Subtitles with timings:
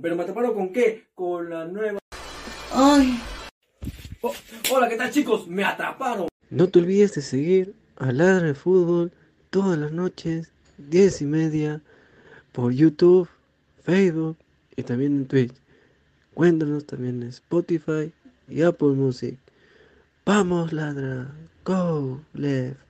[0.00, 1.04] ¿Pero me atraparon con qué?
[1.14, 1.98] Con la nueva...
[2.72, 3.20] Ay.
[4.22, 4.32] Oh,
[4.72, 5.46] hola, ¿qué tal chicos?
[5.46, 6.28] Me atraparon.
[6.48, 9.12] No te olvides de seguir a Ladra de Fútbol
[9.50, 11.82] todas las noches, 10 y media,
[12.52, 13.28] por YouTube,
[13.82, 14.36] Facebook
[14.76, 15.54] y también en Twitch.
[16.34, 18.12] Cuéntanos también en Spotify
[18.48, 19.38] y Apple Music.
[20.24, 21.30] Vamos, ladra.
[21.64, 22.89] Go, left.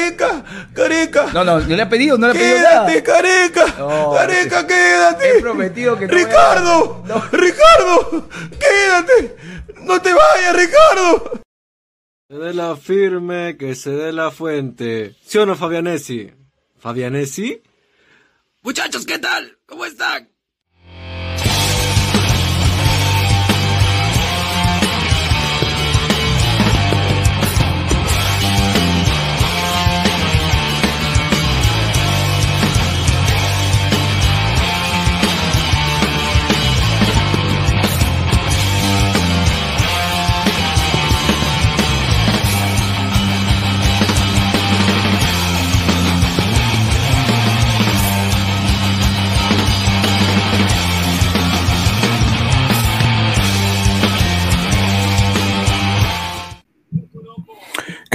[0.00, 0.44] Careca,
[0.74, 1.32] careca.
[1.32, 2.86] No, no, no le ha pedido, no le ha pedido nada.
[2.86, 3.66] Quédate, careca.
[3.78, 5.38] No, careca, quédate.
[5.38, 8.28] He prometido que no voy a- Ricardo, Ricardo,
[8.60, 9.36] quédate.
[9.80, 11.40] No te vayas, Ricardo.
[12.28, 15.16] Se dé la firme, que se dé la fuente.
[15.24, 16.30] ¿Sí o no, Fabianesi?
[16.78, 17.62] ¿Fabianesi?
[18.62, 19.58] Muchachos, ¿qué tal?
[19.64, 20.28] ¿Cómo están?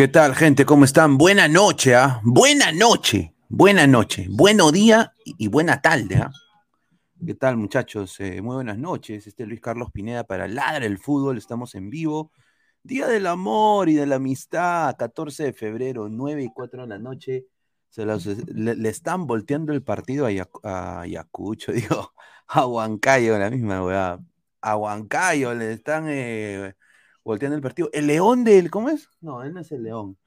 [0.01, 0.65] ¿Qué tal, gente?
[0.65, 1.15] ¿Cómo están?
[1.19, 2.21] Buena noche, ¿ah?
[2.23, 6.31] Buena noche, buena noche, bueno día y buena tarde, ¿ah?
[7.23, 8.19] ¿Qué tal, muchachos?
[8.19, 9.27] Eh, muy buenas noches.
[9.27, 11.37] Este es Luis Carlos Pineda para Ladra el Fútbol.
[11.37, 12.31] Estamos en vivo.
[12.81, 16.97] Día del amor y de la amistad, 14 de febrero, 9 y 4 de la
[16.97, 17.45] noche.
[17.91, 22.11] Se los- le, están volteando el partido a, Yac- a Ayacucho, digo,
[22.47, 24.19] a Huancayo, la misma weá.
[24.61, 26.73] A Huancayo le están eh,
[27.23, 27.89] volteando el partido.
[27.93, 29.09] El león del, ¿cómo es?
[29.21, 30.17] No, él no es el león.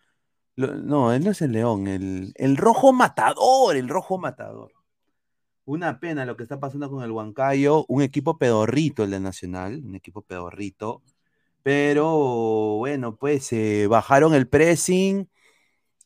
[0.57, 4.73] Lo- no, él no es el león, el, el rojo matador, el rojo matador.
[5.67, 9.83] Una pena lo que está pasando con el Huancayo, un equipo pedorrito el de Nacional,
[9.85, 11.03] un equipo pedorrito,
[11.63, 15.29] pero bueno, pues eh, bajaron el pressing,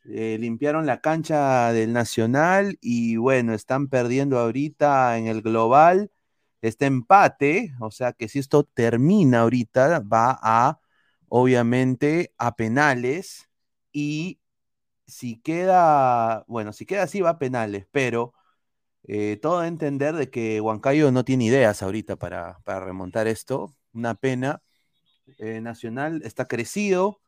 [0.07, 6.11] eh, limpiaron la cancha del Nacional y bueno, están perdiendo ahorita en el global
[6.63, 10.81] este empate, o sea que si esto termina ahorita, va a,
[11.29, 13.49] obviamente, a penales
[13.93, 14.41] y
[15.07, 18.35] si queda, bueno, si queda así va a penales, pero
[19.05, 23.75] eh, todo a entender de que Huancayo no tiene ideas ahorita para, para remontar esto,
[23.93, 24.63] una pena.
[25.39, 27.21] Eh, Nacional está crecido,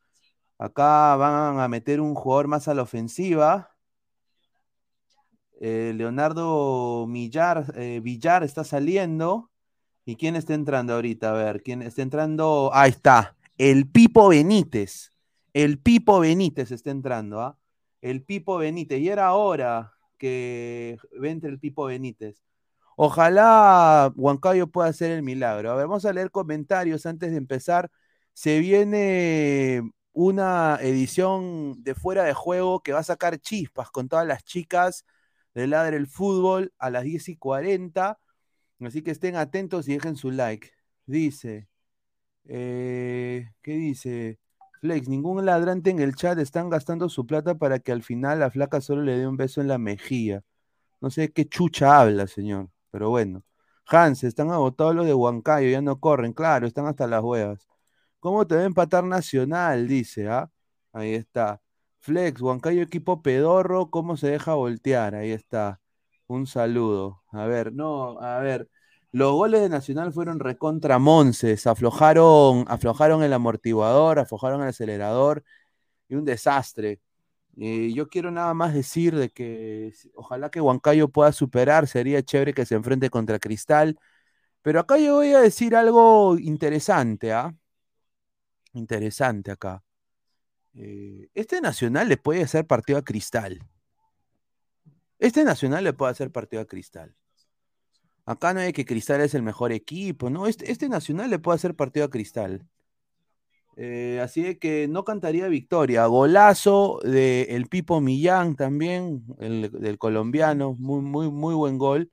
[0.58, 3.70] acá van a meter un jugador más a la ofensiva.
[5.60, 9.50] Eh, Leonardo Millar, eh, Villar está saliendo.
[10.06, 11.30] ¿Y quién está entrando ahorita?
[11.30, 12.70] A ver, ¿quién está entrando?
[12.72, 15.12] Ahí está, el Pipo Benítez.
[15.52, 17.58] El Pipo Benítez está entrando, ¿ah?
[18.00, 19.00] El Pipo Benítez.
[19.00, 22.42] Y era hora que entre el Pipo Benítez.
[22.96, 25.70] Ojalá Huancayo pueda hacer el milagro.
[25.72, 27.90] A ver, vamos a leer comentarios antes de empezar.
[28.32, 34.26] Se viene una edición de fuera de juego que va a sacar chispas con todas
[34.26, 35.04] las chicas
[35.54, 38.18] de Ladre el Fútbol a las 10 y 40.
[38.80, 40.70] Así que estén atentos y dejen su like.
[41.06, 41.68] Dice,
[42.44, 44.38] eh, ¿qué dice?
[44.80, 48.50] Flex, ningún ladrante en el chat están gastando su plata para que al final la
[48.50, 50.42] flaca solo le dé un beso en la mejilla.
[51.00, 53.44] No sé qué chucha habla, señor, pero bueno.
[53.86, 57.68] Hans, están agotados los de Huancayo, ya no corren, claro, están hasta las huevas.
[58.20, 59.88] ¿Cómo te va a empatar Nacional?
[59.88, 60.50] Dice, ¿ah?
[60.92, 61.60] Ahí está.
[62.00, 65.14] Flex, Huancayo equipo pedorro, ¿cómo se deja voltear?
[65.14, 65.80] Ahí está.
[66.26, 67.22] Un saludo.
[67.30, 68.68] A ver, no, a ver.
[69.12, 75.44] Los goles de Nacional fueron recontra Monces, aflojaron, aflojaron el amortiguador, aflojaron el acelerador
[76.08, 77.00] y un desastre.
[77.58, 82.54] Eh, yo quiero nada más decir de que ojalá que Huancayo pueda superar, sería chévere
[82.54, 83.98] que se enfrente contra Cristal,
[84.62, 87.54] pero acá yo voy a decir algo interesante, ¿ah?
[88.72, 89.82] Interesante acá.
[90.74, 93.60] Eh, este Nacional le puede hacer partido a Cristal.
[95.18, 97.14] Este Nacional le puede hacer partido a Cristal.
[98.24, 100.46] Acá no hay que Cristal es el mejor equipo, ¿no?
[100.46, 102.66] Este, este Nacional le puede hacer partido a Cristal.
[103.76, 106.06] Eh, así que no cantaría victoria.
[106.06, 110.74] Golazo del Pipo Millán también, el, del colombiano.
[110.78, 112.10] Muy, muy, muy buen gol.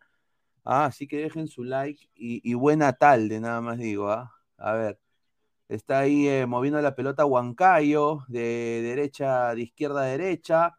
[0.63, 4.09] Ah, así que dejen su like y, buena tarde, nada más digo.
[4.09, 4.33] ¿ah?
[4.57, 4.99] A ver.
[5.69, 10.77] Está ahí eh, moviendo la pelota Huancayo, de derecha, de izquierda a derecha.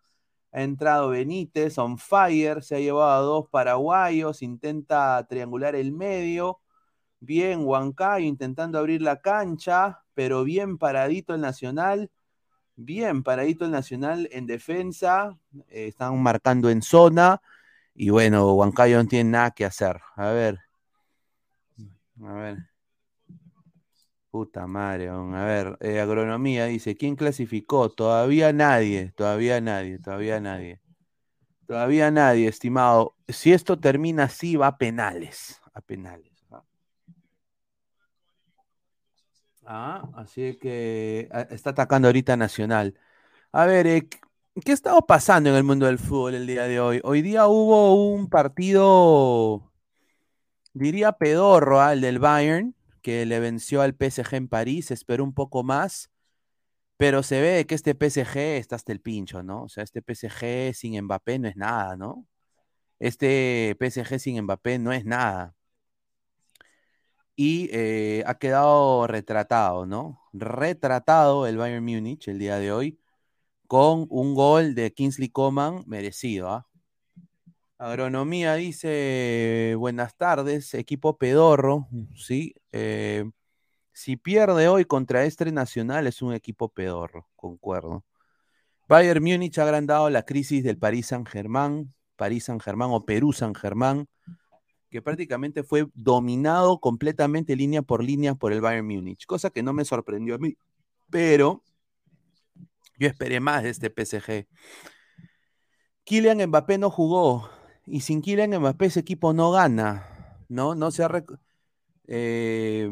[0.52, 6.61] Ha entrado Benítez, on fire, se ha llevado a dos paraguayos, intenta triangular el medio.
[7.21, 12.11] Bien, Huancayo intentando abrir la cancha, pero bien paradito el Nacional.
[12.76, 15.38] Bien paradito el Nacional en defensa.
[15.68, 17.42] Eh, están marcando en zona.
[17.95, 20.00] Y bueno, Huancayo no tiene nada que hacer.
[20.16, 20.61] A ver.
[22.23, 22.78] A ver.
[24.31, 27.91] Puta madre, a ver, eh, agronomía dice, ¿quién clasificó?
[27.91, 30.81] Todavía nadie, todavía nadie, todavía nadie.
[31.67, 33.17] Todavía nadie, estimado.
[33.29, 36.39] Si esto termina así, va a penales, a penales.
[39.65, 42.99] Ah, así que ah, está atacando ahorita Nacional.
[43.53, 44.09] A ver, eh,
[44.65, 47.01] ¿qué ha estado pasando en el mundo del fútbol el día de hoy?
[47.05, 49.73] Hoy día hubo un partido,
[50.73, 55.62] diría pedorro, al del Bayern, que le venció al PSG en París, esperó un poco
[55.64, 56.11] más,
[56.97, 59.64] pero se ve que este PSG está hasta el pincho, ¿no?
[59.64, 62.26] O sea, este PSG sin Mbappé no es nada, ¿no?
[63.00, 65.55] Este PSG sin Mbappé no es nada
[67.37, 70.21] y eh, ha quedado retratado, ¿no?
[70.33, 72.99] Retratado el Bayern Múnich el día de hoy
[73.69, 76.50] con un gol de Kingsley Coman merecido.
[76.50, 76.67] ¿ah?
[77.79, 82.57] Agronomía dice, buenas tardes, equipo pedorro, ¿sí?
[82.73, 83.25] Eh,
[83.93, 88.05] si pierde hoy contra este Nacional es un equipo pedorro, concuerdo.
[88.89, 94.09] Bayern Múnich ha agrandado la crisis del París Saint-Germain, París Saint-Germain o Perú Saint-Germain
[94.91, 99.73] que prácticamente fue dominado completamente línea por línea por el Bayern Múnich, cosa que no
[99.73, 100.57] me sorprendió a mí,
[101.11, 101.63] pero
[102.99, 104.49] yo esperé más de este PSG.
[106.05, 107.49] Kylian Mbappé no jugó
[107.90, 110.07] y sin Kylian Mbappé ese equipo no gana,
[110.49, 110.75] ¿no?
[110.75, 111.25] No se ha
[112.09, 112.90] eh,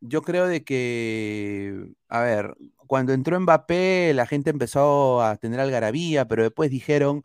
[0.00, 6.26] yo creo de que, a ver, cuando entró Mbappé la gente empezó a tener algarabía,
[6.28, 7.24] pero después dijeron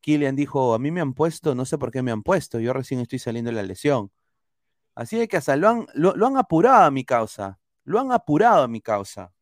[0.00, 2.72] Kylian dijo, a mí me han puesto, no sé por qué me han puesto, yo
[2.72, 4.12] recién estoy saliendo de la lesión.
[4.94, 8.62] Así de que hasta lo han, lo, han apurado a mi causa, lo han apurado
[8.64, 9.32] a mi causa.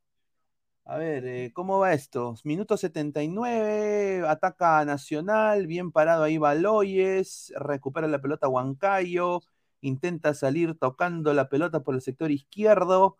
[0.86, 2.34] A ver, eh, ¿cómo va esto?
[2.44, 9.40] Minuto 79, ataca Nacional, bien parado ahí Baloyes, recupera la pelota Huancayo,
[9.80, 13.16] intenta salir tocando la pelota por el sector izquierdo,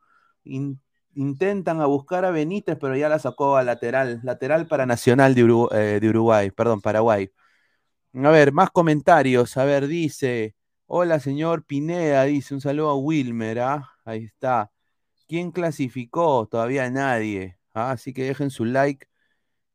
[1.15, 5.45] intentan a buscar a Benítez, pero ya la sacó a lateral, lateral para Nacional de,
[5.45, 7.31] Uruguay, eh, de Uruguay perdón, Paraguay.
[8.15, 9.57] A ver, más comentarios.
[9.57, 10.55] A ver, dice,
[10.87, 13.91] hola señor Pineda, dice, un saludo a Wilmer, ¿ah?
[14.05, 14.71] Ahí está.
[15.35, 16.47] ¿Quién clasificó?
[16.47, 17.59] Todavía nadie.
[17.75, 17.91] ¿ah?
[17.91, 19.09] Así que dejen su like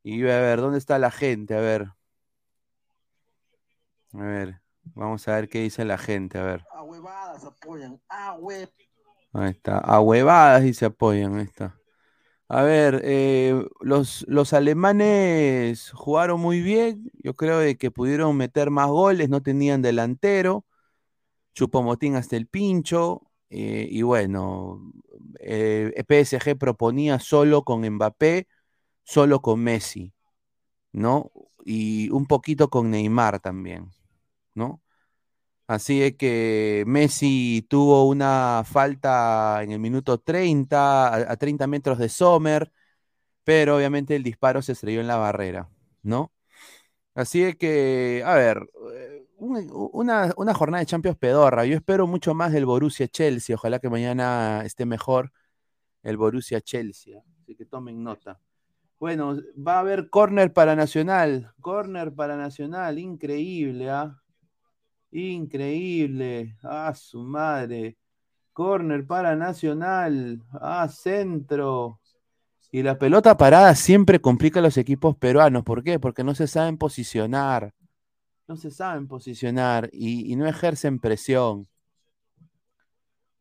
[0.04, 1.54] y a ver, ¿dónde está la gente?
[1.54, 1.90] A ver.
[4.14, 4.62] A ver,
[4.96, 6.64] vamos a ver qué dice la gente, a ver.
[6.72, 8.38] A huevadas apoyan, a
[9.34, 9.80] Ahí está.
[9.80, 11.36] A huevadas y se apoyan.
[11.36, 11.78] Ahí está.
[12.48, 17.12] A ver, eh, los, los, alemanes jugaron muy bien.
[17.22, 20.66] Yo creo de que pudieron meter más goles, no tenían delantero.
[21.54, 23.29] Chupomotín hasta el pincho.
[23.50, 24.94] Eh, y bueno,
[25.40, 28.48] eh, PSG proponía solo con Mbappé,
[29.04, 30.14] solo con Messi,
[30.94, 31.32] ¿no?
[31.66, 33.92] Y un poquito con Neymar también,
[34.56, 34.82] ¿no?
[35.68, 42.10] Así es que Messi tuvo una falta en el minuto 30, a, 30 metros de
[42.10, 42.72] Sommer,
[43.44, 45.70] pero obviamente el disparo se estrelló en la barrera,
[46.04, 46.34] ¿no?
[47.16, 48.70] Así es que, a ver,
[49.40, 51.66] eh, una, jornada de Champions pedorra.
[51.66, 53.56] Yo espero mucho más del Borussia Chelsea.
[53.56, 55.32] Ojalá que mañana esté mejor
[56.04, 57.22] el Borussia Chelsea.
[57.42, 58.40] Así que tomen nota.
[59.00, 61.54] Bueno, va a haber corner para Nacional.
[61.62, 64.22] Corner para Nacional, increíble, ¿ah?
[65.12, 66.58] Increíble.
[66.62, 67.98] Ah, su madre.
[68.52, 70.44] Corner para Nacional.
[70.52, 72.02] Ah, centro.
[72.72, 75.64] Y la pelota parada siempre complica a los equipos peruanos.
[75.64, 75.98] ¿Por qué?
[75.98, 77.74] Porque no se saben posicionar.
[78.50, 81.68] No se saben posicionar y, no ejercen presión.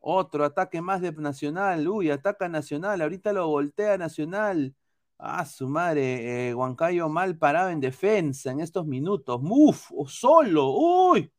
[0.00, 1.88] Otro ataque más de Nacional.
[1.88, 3.00] Uy, ataca Nacional.
[3.00, 4.74] Ahorita lo voltea Nacional.
[5.16, 6.50] Ah, su madre.
[6.50, 9.40] Eh, Huancayo mal parado en defensa en estos minutos.
[9.42, 10.72] Uf, solo.
[10.76, 11.32] Uy.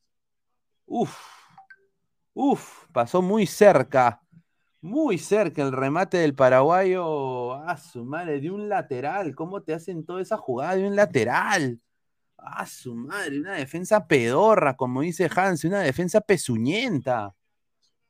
[0.87, 1.15] Uf,
[2.33, 4.19] uf, pasó muy cerca.
[4.81, 7.53] Muy cerca el remate del paraguayo.
[7.53, 9.35] A su madre, de un lateral.
[9.35, 11.79] ¿Cómo te hacen toda esa jugada de un lateral?
[12.41, 17.35] A su madre, una defensa pedorra, como dice Hans, una defensa pezuñenta.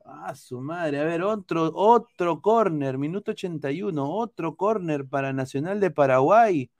[0.05, 5.91] A su madre, a ver, otro, otro córner, minuto 81, otro córner para Nacional de
[5.91, 6.71] Paraguay.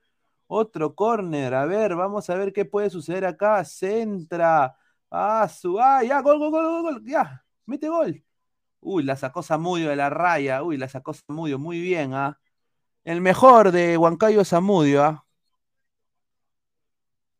[0.47, 3.63] Otro córner, a ver, vamos a ver qué puede suceder acá.
[3.65, 4.75] Centra.
[5.11, 8.23] A su, ah, ya, gol, gol, gol, gol, gol, ya, mete gol.
[8.81, 10.63] Uy, la sacó Zamudio de la raya.
[10.63, 11.59] Uy, la sacó Zamudio.
[11.59, 12.39] Muy bien, ¿ah?
[13.03, 15.25] El mejor de Huancayo Zamudio, ¿ah?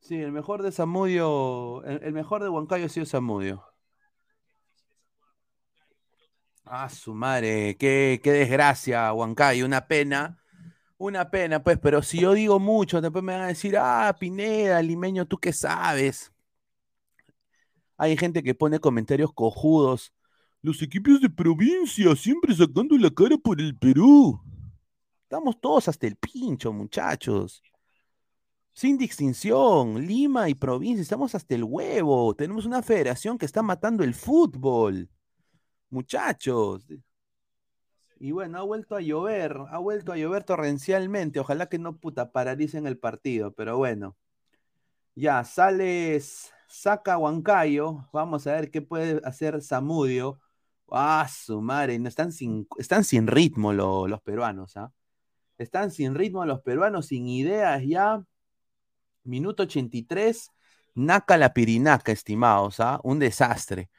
[0.10, 1.84] Sí, el mejor de Zamudio.
[1.84, 3.63] El, mejor de Huancayo ha sido Zamudio.
[6.66, 7.78] Ah, su madre.
[7.78, 9.68] Qué, qué desgracia, Huancayo.
[9.68, 10.39] Una pena.
[10.98, 11.78] Una pena, pues.
[11.78, 15.54] Pero si yo digo mucho, después me van a decir, ah, Pineda, limeño, ¿tú qué
[15.54, 16.34] sabes?
[17.96, 20.12] Hay gente que pone comentarios cojudos.
[20.63, 24.42] Los equipos de provincia siempre sacando la cara por el Perú.
[25.22, 27.62] Estamos todos hasta el pincho, muchachos.
[28.79, 32.33] Sin distinción, Lima y provincia, estamos hasta el huevo.
[32.33, 35.09] Tenemos una federación que está matando el fútbol.
[35.89, 36.88] Muchachos.
[38.21, 41.41] Y bueno, ha vuelto a llover, ha vuelto a llover torrencialmente.
[41.41, 44.15] Ojalá que no puta paralicen el partido, pero bueno.
[45.13, 48.07] Ya, sales, saca Huancayo.
[48.13, 50.39] Vamos a ver qué puede hacer Zamudio.
[50.89, 54.93] Ah, su madre, no, están, sin, están sin ritmo lo- los peruanos, ¿ah?
[55.57, 58.24] Están sin ritmo los peruanos, sin ideas ya.
[59.29, 60.51] Minuto 83,
[60.95, 63.00] Naca la Pirinaca, estimados, ¿ah?
[63.03, 63.89] Un desastre.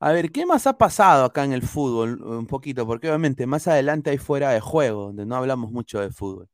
[0.00, 2.22] A ver, ¿qué más ha pasado acá en el fútbol?
[2.22, 6.10] Un poquito, porque obviamente más adelante hay fuera de juego, donde no hablamos mucho de
[6.10, 6.48] fútbol.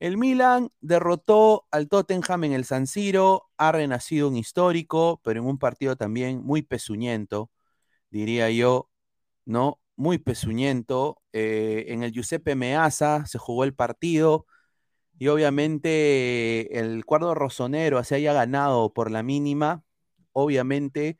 [0.00, 5.46] El Milan derrotó al Tottenham en el San Siro, ha renacido un histórico, pero en
[5.46, 7.50] un partido también muy pezuñento,
[8.10, 8.90] diría yo,
[9.44, 9.80] ¿no?
[9.96, 11.22] Muy pezuñento.
[11.32, 14.46] Eh, en el Giuseppe Meazza se jugó el partido
[15.22, 19.84] y obviamente el cuadro rosonero se haya ganado por la mínima,
[20.32, 21.16] obviamente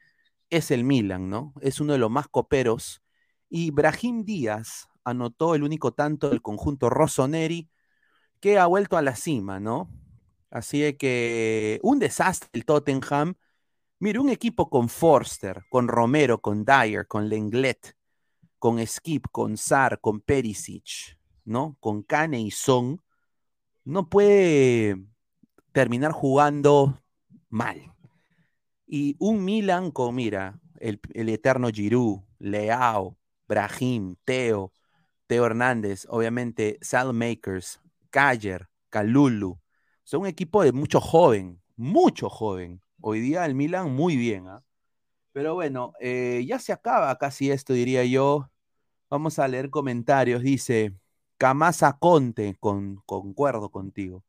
[0.51, 1.55] es el Milan, ¿no?
[1.61, 3.01] Es uno de los más coperos.
[3.49, 7.71] Y Brahim Díaz anotó el único tanto del conjunto rosoneri
[8.41, 9.89] que ha vuelto a la cima, ¿no?
[10.51, 13.35] Así que un desastre el Tottenham.
[14.01, 17.95] Mira, un equipo con Forster, con Romero, con Dyer, con Lenglet,
[18.59, 21.77] con Skip, con Sar, con Perisic, ¿no?
[21.79, 23.01] Con Kane y Son,
[23.85, 24.97] no puede
[25.73, 26.99] terminar jugando
[27.49, 27.95] mal.
[28.87, 33.17] Y un Milan con, mira, el, el eterno Giroud, Leao,
[33.49, 34.73] Brahim, Teo,
[35.27, 39.59] Teo Hernández, obviamente Salmakers, Cayer, Calulu.
[40.05, 42.81] Son un equipo de mucho joven, mucho joven.
[43.01, 44.63] Hoy día el Milan muy bien, ¿ah?
[45.33, 48.51] Pero bueno, eh, ya se acaba casi esto, diría yo.
[49.11, 50.43] Vamos a leer comentarios.
[50.43, 50.95] Dice,
[51.43, 54.23] Camasa Conte, con, concuerdo contigo.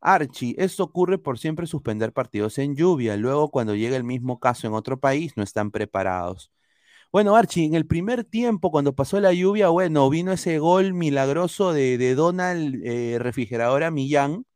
[0.00, 3.18] Archie, esto ocurre por siempre suspender partidos en lluvia.
[3.18, 6.50] Luego, cuando llega el mismo caso en otro país, no están preparados.
[7.12, 11.74] Bueno, Archie, en el primer tiempo, cuando pasó la lluvia, bueno, vino ese gol milagroso
[11.74, 14.46] de, Donald eh, Refrigeradora Millán,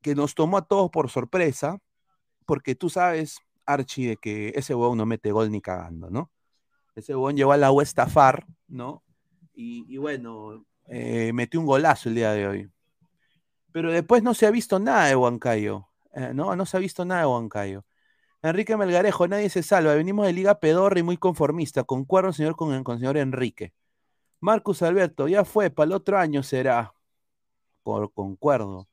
[0.00, 1.80] que nos tomó a todos por sorpresa,
[2.46, 6.30] porque tú sabes, Archie, de que ese huevón no mete gol ni cagando, ¿no?
[6.94, 7.82] Ese huevón llegó a la U
[8.68, 9.02] ¿no?
[9.54, 12.70] Y, bueno, eh, metió un golazo el día de hoy.
[13.72, 16.56] Pero después no se ha visto nada de Huancayo, eh, ¿no?
[16.56, 17.84] No se ha visto nada de Huancayo.
[18.42, 19.94] Enrique Melgarejo, nadie se salva.
[19.94, 21.84] Venimos de Liga Pedorra y muy conformista.
[21.84, 23.74] Concuerdo, señor, con, el señor Enrique.
[24.40, 26.94] Marcus Alberto, ya fue, para el otro año será.
[27.82, 28.88] Por concuerdo.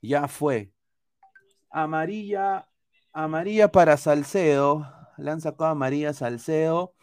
[0.00, 0.72] Ya fue.
[1.70, 2.68] Amarilla,
[3.12, 4.86] amarilla para Salcedo.
[5.18, 6.94] Le han sacado amarilla Salcedo,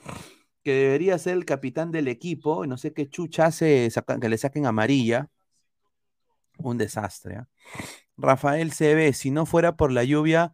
[0.63, 2.65] que debería ser el capitán del equipo.
[2.65, 3.89] No sé qué chucha hace
[4.21, 5.29] que le saquen amarilla.
[6.57, 7.35] Un desastre.
[7.37, 7.47] ¿ah?
[8.17, 10.53] Rafael CB, si no fuera por la lluvia,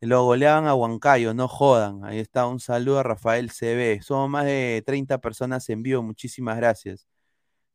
[0.00, 2.04] lo goleaban a Huancayo, no jodan.
[2.04, 4.02] Ahí está, un saludo a Rafael CB.
[4.02, 7.06] Somos más de 30 personas en vivo, muchísimas gracias.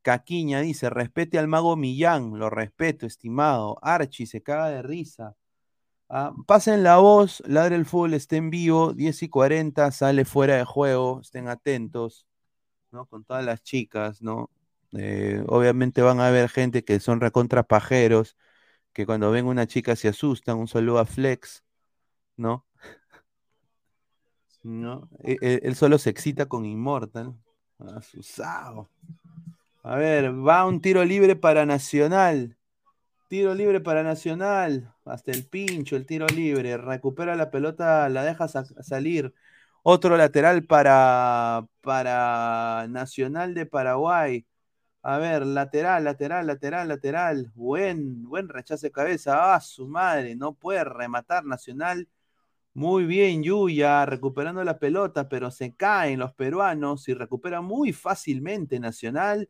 [0.02, 3.78] Caquiña dice, respete al mago Millán, lo respeto, estimado.
[3.82, 5.36] Archie se caga de risa.
[6.14, 10.56] Ah, pasen la voz, Ladre el Fútbol está en vivo, 10 y 40, sale fuera
[10.58, 12.26] de juego, estén atentos,
[12.90, 13.06] ¿no?
[13.06, 14.50] Con todas las chicas, ¿no?
[14.92, 18.36] Eh, obviamente van a haber gente que son recontra pajeros,
[18.92, 21.64] que cuando ven una chica se asustan, un saludo a Flex,
[22.36, 22.66] ¿no?
[24.62, 25.08] ¿No?
[25.24, 27.34] E- e- Él, solo se excita con Immortal.
[27.78, 28.90] Asusado.
[29.82, 32.58] A ver, va un tiro libre para Nacional.
[33.32, 34.92] Tiro libre para Nacional.
[35.06, 36.76] Hasta el pincho, el tiro libre.
[36.76, 39.32] Recupera la pelota, la deja sa- salir.
[39.82, 44.46] Otro lateral para, para Nacional de Paraguay.
[45.02, 47.50] A ver, lateral, lateral, lateral, lateral.
[47.54, 49.54] Buen, buen rechazo de cabeza.
[49.54, 52.08] Ah, su madre, no puede rematar Nacional.
[52.74, 58.78] Muy bien, Yuya, recuperando la pelota, pero se caen los peruanos y recupera muy fácilmente
[58.80, 59.48] Nacional.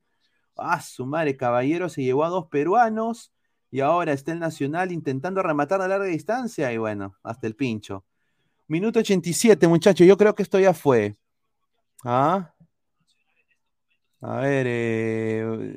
[0.56, 3.31] Ah, su madre, Caballero se llevó a dos peruanos
[3.72, 8.04] y ahora está el Nacional intentando rematar a larga distancia y bueno, hasta el pincho.
[8.68, 11.16] Minuto 87, muchachos, yo creo que esto ya fue.
[12.04, 12.54] ¿Ah?
[14.20, 15.76] A ver, eh,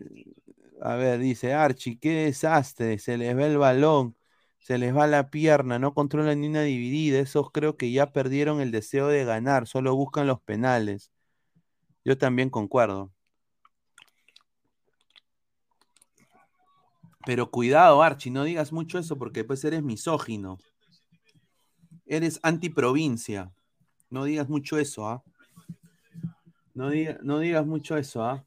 [0.82, 4.18] a ver, dice Archie, qué desastre, se les va el balón,
[4.60, 8.60] se les va la pierna, no controlan ni una dividida, esos creo que ya perdieron
[8.60, 11.12] el deseo de ganar, solo buscan los penales.
[12.04, 13.15] Yo también concuerdo.
[17.26, 20.58] Pero cuidado, Archie, no digas mucho eso porque después eres misógino.
[22.06, 23.52] Eres antiprovincia.
[24.10, 25.24] No digas mucho eso, ¿ah?
[26.74, 28.46] No, digas mucho eso, ¿ah?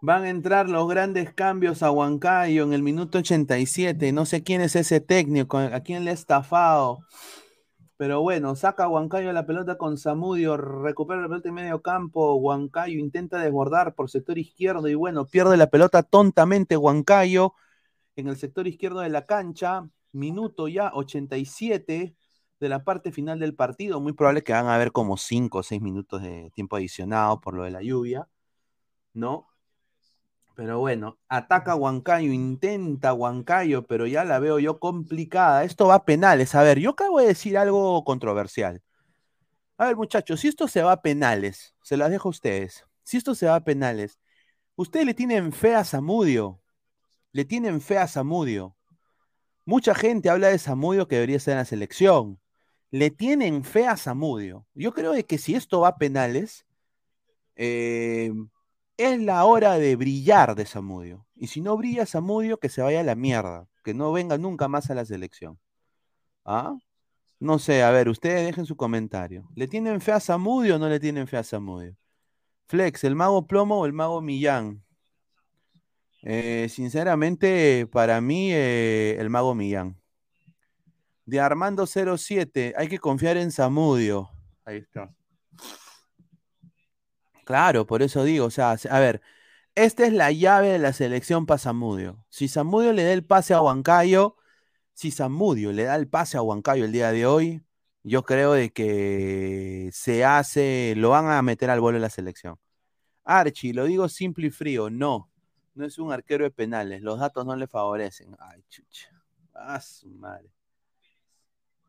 [0.00, 4.12] Van a entrar los grandes cambios a Huancayo en el minuto 87.
[4.12, 7.00] No sé quién es ese técnico, a quién le ha estafado.
[7.98, 12.36] Pero bueno, saca Huancayo la pelota con Zamudio, recupera la pelota en medio campo.
[12.36, 17.54] Huancayo intenta desbordar por sector izquierdo y bueno, pierde la pelota tontamente Huancayo
[18.14, 19.90] en el sector izquierdo de la cancha.
[20.12, 22.14] Minuto ya 87
[22.60, 24.00] de la parte final del partido.
[24.00, 27.54] Muy probable que van a haber como 5 o 6 minutos de tiempo adicionado por
[27.54, 28.28] lo de la lluvia,
[29.12, 29.47] ¿no?
[30.58, 35.62] Pero bueno, ataca Huancayo, intenta Huancayo, pero ya la veo yo complicada.
[35.62, 36.56] Esto va a penales.
[36.56, 38.82] A ver, yo acabo de decir algo controversial.
[39.76, 42.84] A ver, muchachos, si esto se va a penales, se las dejo a ustedes.
[43.04, 44.18] Si esto se va a penales,
[44.74, 46.60] ustedes le tienen fe a Zamudio.
[47.30, 48.76] Le tienen fe a Zamudio.
[49.64, 52.40] Mucha gente habla de Zamudio que debería ser en la selección.
[52.90, 54.66] Le tienen fe a Zamudio.
[54.74, 56.66] Yo creo que si esto va a penales,
[57.54, 58.32] eh,
[58.98, 61.26] es la hora de brillar de Samudio.
[61.34, 64.68] Y si no brilla Samudio, que se vaya a la mierda, que no venga nunca
[64.68, 65.58] más a la selección.
[66.44, 66.76] ¿Ah?
[67.38, 69.48] No sé, a ver, ustedes dejen su comentario.
[69.54, 71.96] ¿Le tienen fe a Samudio o no le tienen fe a Samudio?
[72.66, 74.82] Flex, ¿el mago plomo o el mago Millán?
[76.22, 79.96] Eh, sinceramente, para mí, eh, el mago Millán.
[81.24, 84.28] De Armando 07, hay que confiar en Samudio.
[84.64, 85.14] Ahí está.
[87.48, 89.22] Claro, por eso digo, o sea, a ver,
[89.74, 92.22] esta es la llave de la selección para Zamudio.
[92.28, 94.36] Si Zamudio le da el pase a Huancayo,
[94.92, 97.62] si Zamudio le da el pase a Huancayo el día de hoy,
[98.02, 102.58] yo creo de que se hace, lo van a meter al vuelo en la selección.
[103.24, 105.30] Archie, lo digo simple y frío, no,
[105.74, 108.36] no es un arquero de penales, los datos no le favorecen.
[108.40, 109.08] Ay, chucha.
[109.54, 110.50] Ah, su madre.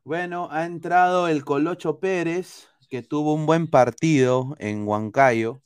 [0.06, 5.62] Bueno, ha entrado el Colocho Pérez, que tuvo un buen partido en Huancayo.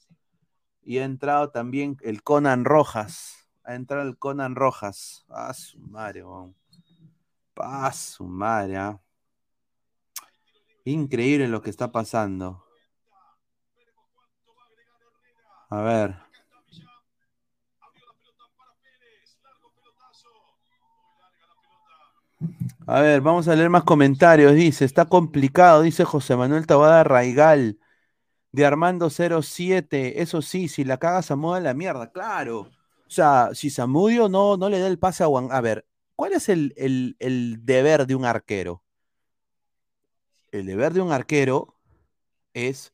[0.83, 3.47] Y ha entrado también el Conan Rojas.
[3.63, 5.25] Ha entrado el Conan Rojas.
[5.29, 6.23] Ah, su madre,
[7.55, 8.77] Ah, su madre.
[8.77, 8.99] ¿ah?
[10.83, 12.65] Increíble lo que está pasando.
[15.69, 16.22] A ver.
[22.85, 24.53] A ver, vamos a leer más comentarios.
[24.53, 27.79] Dice, está complicado, dice José Manuel Tabada Raigal,
[28.51, 30.21] de Armando 07.
[30.21, 32.69] Eso sí, si la caga Samudio la mierda, claro.
[33.07, 35.47] O sea, si Samudio no, no le da el pase a Juan.
[35.51, 38.83] A ver, ¿cuál es el, el, deber de un arquero?
[40.51, 41.75] El deber de un arquero
[42.53, 42.93] es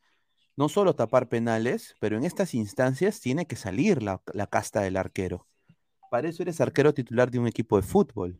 [0.55, 4.97] no solo tapar penales, pero en estas instancias tiene que salir la, la casta del
[4.97, 5.47] arquero.
[6.11, 8.39] Para eso eres arquero titular de un equipo de fútbol.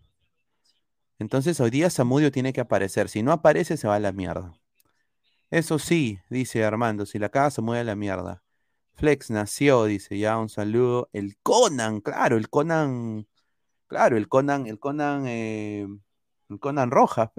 [1.20, 3.10] Entonces hoy día Samudio tiene que aparecer.
[3.10, 4.54] Si no aparece, se va a la mierda.
[5.52, 8.44] Eso sí, dice Armando, si la caga se mueve a la mierda.
[8.96, 11.10] Flex nació, dice ya, un saludo.
[11.12, 13.28] El Conan, claro, el Conan,
[13.88, 15.88] claro, el Conan, el Conan, eh,
[16.50, 17.32] el Conan Rojas.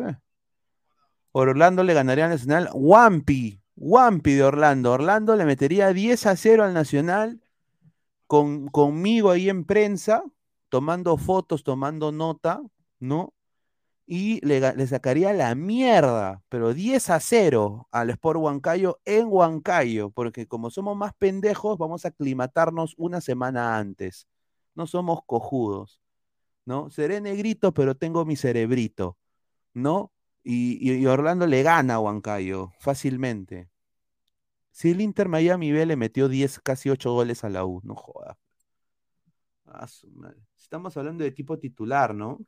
[1.33, 2.69] Orlando le ganaría al Nacional.
[2.75, 4.93] Wampi, Wampi de Orlando.
[4.93, 7.41] Orlando le metería 10 a 0 al Nacional
[8.27, 10.25] con, conmigo ahí en prensa,
[10.69, 12.61] tomando fotos, tomando nota,
[12.99, 13.35] ¿no?
[14.13, 20.49] Y le, sacaría la mierda, pero 10 a 0 al Sport Huancayo en Huancayo, porque
[20.49, 24.27] como somos más pendejos, vamos a aclimatarnos una semana antes.
[24.75, 26.01] No somos cojudos,
[26.65, 26.91] ¿no?
[26.91, 29.17] Seré negrito, pero tengo mi cerebrito,
[29.75, 30.11] ¿no?
[30.43, 33.71] Y, Orlando le gana a Huancayo fácilmente.
[34.73, 37.95] Si el Inter Miami B le metió 10, casi 8 goles a la U, no
[37.95, 38.37] joda.
[40.59, 42.41] Estamos hablando de tipo titular, ¿no?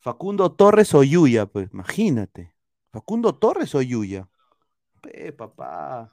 [0.00, 2.54] Facundo Torres o Yuya, pues imagínate.
[2.90, 4.28] Facundo Torres o Yuya.
[5.02, 6.10] Pe, papá.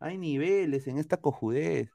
[0.00, 1.90] Hay niveles en esta cojudez.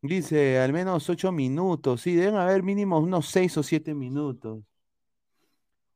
[0.00, 2.00] Dice, al menos ocho minutos.
[2.00, 4.64] Sí, deben haber mínimo unos seis o siete minutos.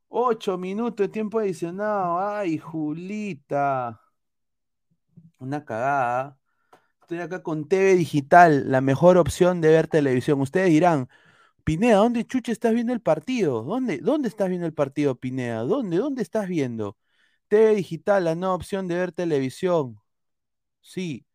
[0.08, 2.18] Ocho minutos de tiempo adicionado.
[2.20, 4.00] Ay, Julita.
[5.38, 6.38] Una cagada.
[7.00, 10.40] Estoy acá con TV Digital, la mejor opción de ver televisión.
[10.40, 11.08] Ustedes dirán,
[11.66, 13.62] Pineda, ¿dónde chuche estás viendo el partido?
[13.64, 15.62] ¿Dónde, ¿Dónde estás viendo el partido, Pineda?
[15.62, 15.96] ¿Dónde?
[15.98, 16.96] ¿Dónde estás viendo?
[17.48, 20.00] TV Digital, la nueva opción de ver televisión.
[20.82, 21.26] Sí,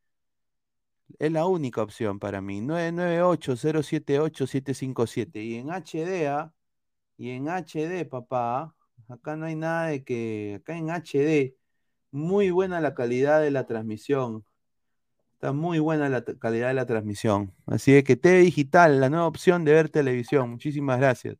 [1.19, 2.61] es la única opción para mí.
[2.61, 5.43] 998-078-757.
[5.43, 6.53] Y en HD, ¿ah?
[7.17, 8.75] Y en HD, papá.
[9.09, 10.55] Acá no hay nada de que.
[10.61, 11.57] Acá en HD.
[12.11, 14.45] Muy buena la calidad de la transmisión.
[15.41, 17.51] Está muy buena la calidad de la transmisión.
[17.65, 20.51] Así es que TV Digital, la nueva opción de ver televisión.
[20.51, 21.35] Muchísimas gracias.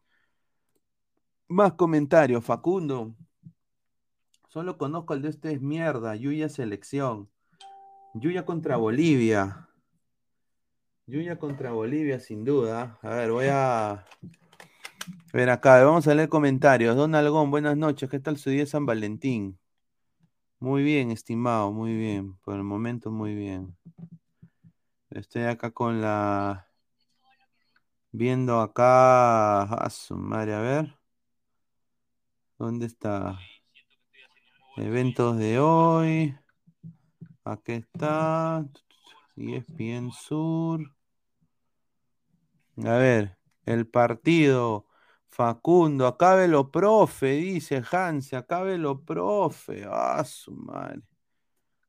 [1.47, 2.43] Más comentarios.
[2.43, 3.13] Facundo.
[4.49, 6.15] Solo conozco el de este es mierda.
[6.15, 7.29] Yuya Selección.
[8.15, 9.69] Yuya contra Bolivia.
[11.05, 12.97] Yuya contra Bolivia, sin duda.
[13.03, 14.03] A ver, voy a
[15.31, 15.83] ver acá.
[15.83, 16.95] Vamos a leer comentarios.
[16.95, 18.09] Don Algón, buenas noches.
[18.09, 19.60] ¿Qué tal su día San Valentín?
[20.61, 22.35] Muy bien, estimado, muy bien.
[22.45, 23.75] Por el momento, muy bien.
[25.09, 26.67] Estoy acá con la.
[28.11, 29.63] Viendo acá.
[29.63, 30.95] A su madre, a ver.
[32.59, 33.39] ¿Dónde está?
[34.77, 36.37] Eventos de hoy.
[37.43, 38.63] Aquí está.
[39.35, 40.79] Y es bien sur.
[42.77, 44.90] A ver, el partido.
[45.31, 49.85] Facundo, acábelo, profe, dice Hanse, acábelo, profe.
[49.89, 51.01] Ah, su madre.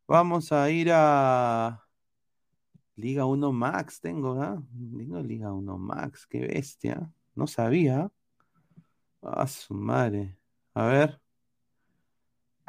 [0.06, 1.84] Vamos a ir a
[2.94, 4.62] Liga 1 Max, tengo, ¿ah?
[4.96, 7.10] Tengo Liga 1 Max, qué bestia.
[7.34, 8.10] No sabía.
[9.22, 10.36] Ah, su madre.
[10.74, 11.20] A ver.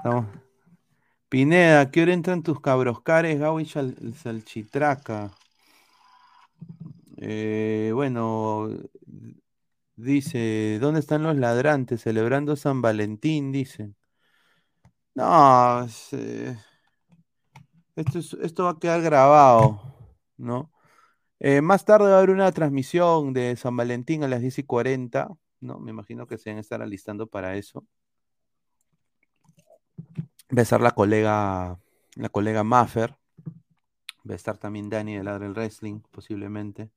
[0.04, 0.26] Vamos.
[1.30, 5.32] Pineda, ¿qué hora entran tus cabroscares, Gabo y Salchitraca?
[7.18, 8.70] Eh, bueno,
[9.96, 13.52] dice, ¿dónde están los ladrantes celebrando San Valentín?
[13.52, 13.96] Dicen.
[15.16, 16.56] No, es, eh,
[17.96, 19.82] esto, es- esto va a quedar grabado,
[20.38, 20.72] ¿no?
[21.40, 24.64] Eh, más tarde va a haber una transmisión de San Valentín a las 10 y
[24.64, 25.30] 40,
[25.62, 25.80] ¿no?
[25.80, 27.86] Me imagino que se van a estar alistando para eso.
[30.58, 31.36] Va a estar la colega,
[32.16, 33.16] la colega Maffer.
[34.30, 36.90] Va a estar también Dani de Ladre el Wrestling, posiblemente.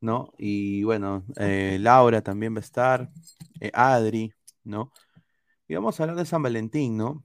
[0.00, 0.32] ¿No?
[0.38, 3.10] Y bueno, eh, Laura también va a estar.
[3.60, 4.32] eh, Adri,
[4.64, 4.92] ¿no?
[5.68, 7.24] Y vamos a hablar de San Valentín, ¿no?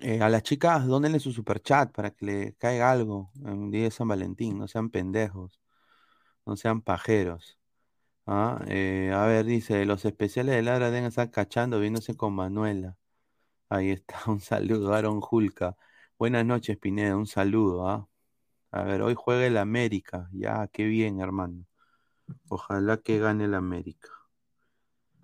[0.00, 3.70] Eh, a las chicas, dónenle su super chat para que le caiga algo en un
[3.70, 4.58] día de San Valentín.
[4.58, 5.60] No sean pendejos,
[6.46, 7.58] no sean pajeros.
[8.26, 8.58] ¿ah?
[8.62, 12.96] A ver, dice, los especiales de Ladra deben estar cachando, viéndose con Manuela.
[13.70, 15.76] Ahí está, un saludo, Aaron Julca.
[16.18, 18.08] Buenas noches, Pineda, un saludo, ¿ah?
[18.74, 20.28] A ver, hoy juega el América.
[20.32, 21.64] Ya, qué bien, hermano.
[22.48, 24.10] Ojalá que gane el América.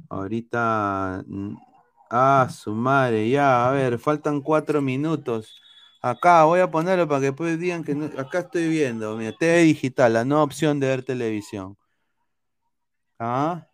[0.08, 1.24] Ahorita.
[2.10, 5.54] Ah, su madre, ya, a ver, faltan cuatro minutos.
[6.02, 9.58] Acá voy a ponerlo para que después digan que no- acá estoy viendo, mira, TV
[9.62, 11.76] digital, la nueva opción de ver televisión.
[13.18, 13.66] ¿Ah?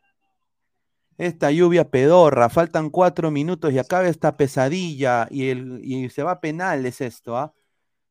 [1.18, 6.32] Esta lluvia pedorra, faltan cuatro minutos y acaba esta pesadilla y, el, y se va
[6.32, 7.54] a penales esto, ¿ah?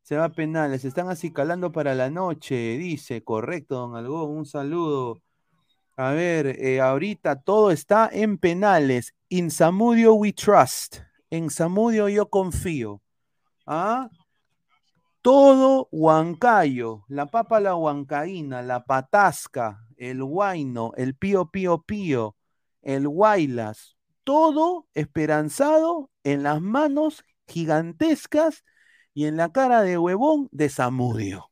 [0.05, 5.19] Se va a penales, están acicalando para la noche, dice, correcto, don Algón, un saludo.
[5.97, 9.15] A ver, eh, ahorita todo está en penales.
[9.29, 10.97] In Samudio we trust.
[11.31, 13.01] En Samudio yo confío.
[13.65, 14.11] ¿Ah?
[15.23, 22.35] Todo Huancayo, la papa la huancaína, la patasca, el huayno, el pío pío pío,
[22.83, 28.63] el guaylas, todo esperanzado en las manos gigantescas
[29.15, 31.49] y en la cara de huevón de Samudio.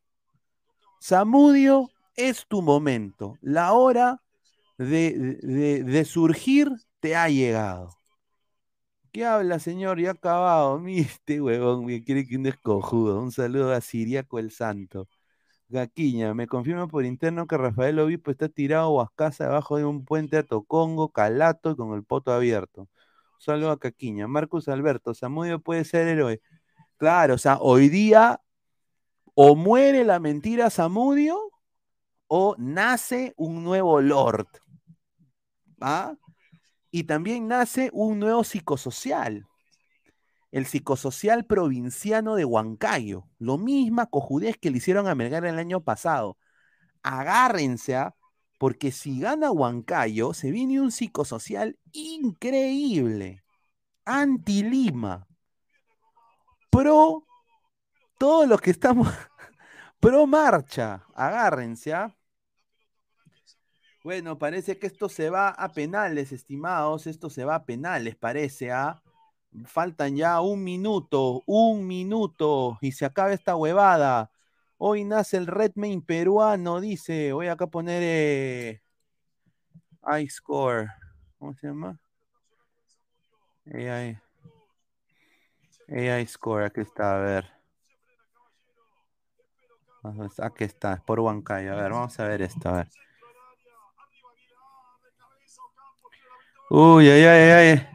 [0.99, 3.37] Samudio es tu momento.
[3.41, 4.21] La hora
[4.77, 5.13] de,
[5.83, 7.89] de- surgir te ha llegado.
[9.11, 9.99] ¿Qué habla, señor?
[9.99, 10.79] Ya acabado.
[10.79, 13.21] Mire, este huevón me quiere que un descojudo.
[13.21, 15.07] Un saludo a Siriaco el Santo.
[15.69, 20.05] Gaquiña, me confirma por interno que Rafael Obispo está tirado a casa debajo de un
[20.05, 22.89] puente a Tocongo, calato y con el poto abierto.
[23.39, 24.27] Saludo a Caquiña.
[24.27, 26.41] Marcus Alberto, Samudio puede ser héroe.
[27.03, 28.39] Claro, o sea, hoy día
[29.35, 31.37] o muere la mentira Samudio
[32.27, 34.47] o nace un nuevo Lord.
[35.81, 36.15] ¿Ah?
[36.91, 39.45] Y también nace un nuevo psicosocial.
[40.49, 43.27] El psicosocial provinciano de Huancayo.
[43.37, 46.37] Lo misma cojudez que le hicieron a Melgar el año pasado.
[47.01, 48.15] Agárrense, ¿ah?
[48.57, 53.43] porque si gana Huancayo, se viene un psicosocial increíble.
[54.05, 55.27] Anti-Lima.
[56.73, 57.23] Pro,
[58.17, 59.07] todos los que estamos
[59.99, 62.15] pro marcha, agárrense, ¿ah?
[64.03, 68.71] Bueno, parece que esto se va a penales, estimados, esto se va a penales, parece,
[68.71, 69.01] ¿ah?
[69.65, 74.31] Faltan ya un minuto, un minuto, y se acaba esta huevada.
[74.77, 77.31] Hoy nace el Redmayne peruano, dice.
[77.31, 78.81] Voy acá a poner eh,
[80.21, 80.89] iScore.
[81.37, 81.99] ¿Cómo se llama?
[83.71, 84.22] AI.
[85.89, 87.51] AI Score, aquí está, a ver.
[90.39, 91.73] Aquí está, por Huancayo.
[91.73, 92.89] A ver, vamos a ver esto, a ver.
[96.69, 97.87] Uy, ay, ay, ay.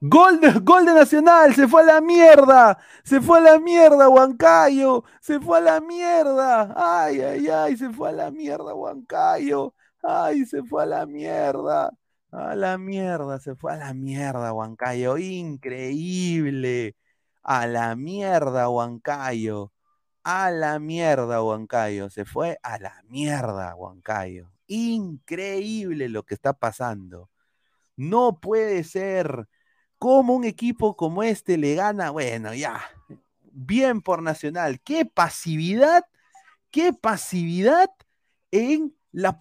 [0.00, 4.08] Gol de, gol de Nacional, se fue a la mierda, se fue a la mierda,
[4.08, 9.72] Huancayo, se fue a la mierda, ay, ay, ay, se fue a la mierda, Huancayo,
[10.02, 11.90] ay, se fue a la mierda,
[12.38, 16.96] a la mierda, se fue a la mierda, Huancayo, increíble,
[17.42, 19.72] a la mierda, Huancayo,
[20.24, 27.30] a la mierda, Huancayo, se fue a la mierda, Huancayo, increíble lo que está pasando,
[27.96, 29.48] no puede ser.
[29.98, 32.10] ¿Cómo un equipo como este le gana?
[32.10, 32.82] Bueno, ya,
[33.52, 34.80] bien por Nacional.
[34.80, 36.04] Qué pasividad,
[36.70, 37.88] qué pasividad
[38.50, 38.94] en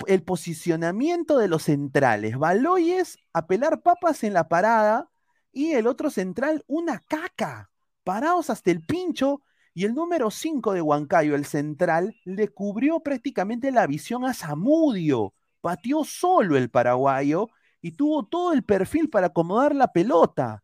[0.07, 2.37] el posicionamiento de los centrales.
[2.37, 5.09] Baloyes a pelar papas en la parada
[5.51, 7.71] y el otro central una caca.
[8.03, 9.41] Parados hasta el pincho
[9.73, 15.33] y el número 5 de Huancayo, el central, le cubrió prácticamente la visión a Zamudio.
[15.61, 17.49] Pateó solo el paraguayo
[17.81, 20.63] y tuvo todo el perfil para acomodar la pelota.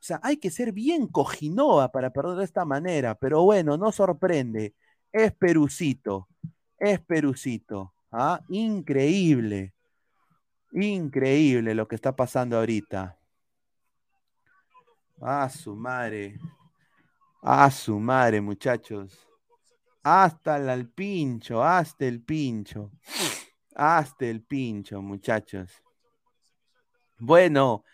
[0.00, 3.92] O sea, hay que ser bien cojinoa para perder de esta manera, pero bueno, no
[3.92, 4.74] sorprende.
[5.12, 6.28] Es Perucito,
[6.78, 7.94] es Perucito.
[8.12, 8.40] ¿Ah?
[8.48, 9.74] Increíble,
[10.72, 13.16] increíble lo que está pasando ahorita.
[15.20, 16.38] A su madre,
[17.42, 19.26] a su madre, muchachos.
[20.02, 22.90] Hasta el al pincho, hasta el pincho,
[23.74, 25.70] hasta el pincho, muchachos.
[27.18, 27.84] Bueno,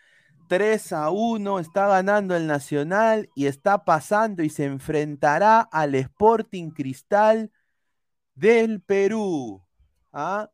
[0.47, 6.69] 3 a 1 está ganando el Nacional y está pasando y se enfrentará al Sporting
[6.69, 7.51] Cristal
[8.33, 9.66] del Perú.
[10.17, 10.51] ¿Ah?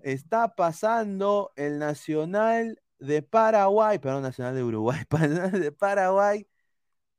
[0.00, 5.00] Está pasando el Nacional de Paraguay, perdón, Nacional de Uruguay,
[5.52, 6.46] de Paraguay.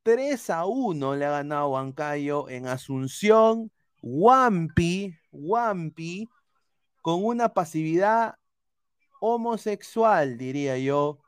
[0.02, 3.70] 3 a 1 le ha ganado Huancayo en Asunción.
[4.02, 6.28] Wampi, Wampi,
[7.02, 8.36] con una pasividad
[9.20, 11.18] homosexual, diría yo,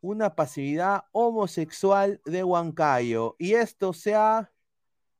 [0.00, 3.36] una pasividad homosexual de Huancayo.
[3.38, 4.50] Y esto se, ha,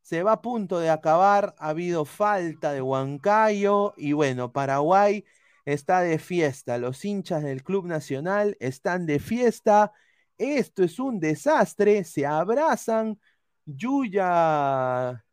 [0.05, 5.25] se va a punto de acabar, ha habido falta de Huancayo y bueno, Paraguay
[5.64, 9.93] está de fiesta, los hinchas del Club Nacional están de fiesta,
[10.37, 13.19] esto es un desastre, se abrazan,
[13.64, 15.25] Yuya,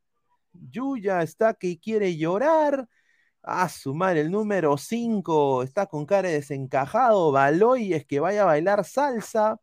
[0.54, 2.88] Yuya está que quiere llorar.
[3.44, 7.32] A su madre, el número 5 está con cara de desencajado.
[7.32, 9.60] Baloy es que vaya a bailar salsa.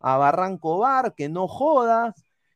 [0.00, 2.14] A Barranco Bar, que no joda.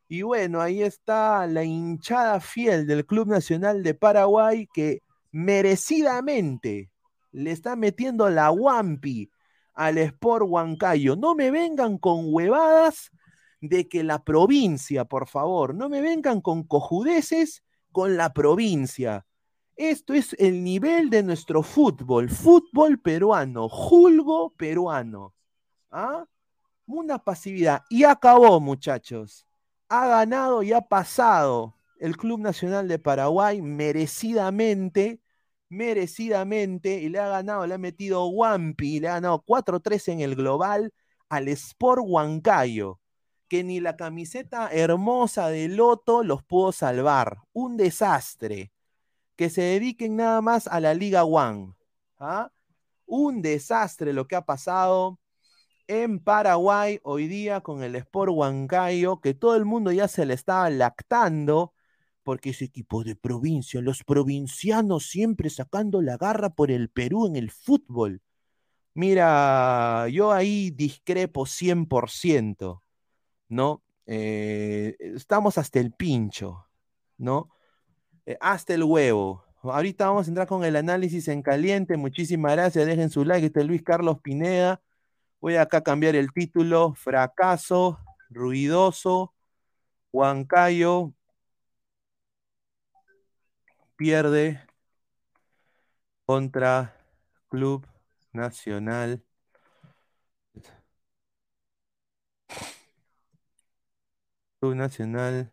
[0.08, 6.90] Y bueno, ahí está la hinchada fiel del Club Nacional de Paraguay que merecidamente
[7.32, 9.30] le está metiendo la Wampi
[9.74, 11.16] al Sport Huancayo.
[11.16, 13.10] No me vengan con huevadas
[13.60, 19.26] de que la provincia, por favor, no me vengan con cojudeces con la provincia.
[19.76, 25.34] Esto es el nivel de nuestro fútbol, fútbol peruano, julgo peruano.
[25.90, 26.24] ¿Ah?
[26.86, 27.82] Una pasividad.
[27.88, 29.46] Y acabó, muchachos.
[29.96, 35.20] Ha ganado y ha pasado el Club Nacional de Paraguay merecidamente,
[35.68, 40.34] merecidamente, y le ha ganado, le ha metido Wampi, le ha ganado 4-3 en el
[40.34, 40.92] global
[41.28, 42.98] al Sport Huancayo,
[43.46, 47.38] que ni la camiseta hermosa de Loto los pudo salvar.
[47.52, 48.72] Un desastre
[49.36, 51.74] que se dediquen nada más a la Liga One.
[52.18, 52.50] ¿ah?
[53.06, 55.20] Un desastre lo que ha pasado
[55.88, 60.34] en Paraguay hoy día con el Sport Huancayo, que todo el mundo ya se le
[60.34, 61.74] estaba lactando,
[62.22, 67.36] porque ese equipo de provincia, los provincianos siempre sacando la garra por el Perú en
[67.36, 68.22] el fútbol.
[68.94, 72.82] Mira, yo ahí discrepo 100%,
[73.48, 73.82] ¿no?
[74.06, 76.66] Eh, estamos hasta el pincho,
[77.18, 77.50] ¿no?
[78.26, 79.44] Eh, hasta el huevo.
[79.62, 81.96] Ahorita vamos a entrar con el análisis en caliente.
[81.96, 82.86] Muchísimas gracias.
[82.86, 83.46] Dejen su like.
[83.46, 84.82] Este es Luis Carlos Pineda.
[85.44, 86.94] Voy acá a cambiar el título.
[86.94, 87.98] Fracaso,
[88.30, 89.34] ruidoso,
[90.12, 91.12] Huancayo
[93.96, 94.60] pierde
[96.26, 96.96] contra
[97.48, 97.86] Club
[98.32, 99.22] Nacional.
[104.60, 105.52] Club Nacional.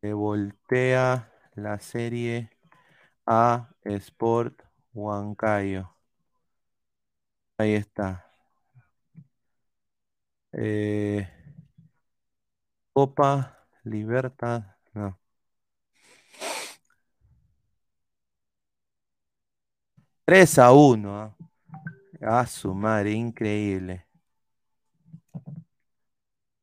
[0.00, 2.55] Se voltea la serie
[3.26, 4.62] a Sport
[4.94, 5.90] Huancayo.
[7.58, 8.24] Ahí está.
[10.52, 11.28] Eh,
[12.92, 14.64] Copa Libertad.
[14.94, 15.16] No.
[20.24, 21.10] Tres a 1.
[21.20, 21.36] ¿ah?
[22.20, 24.06] A su madre, increíble.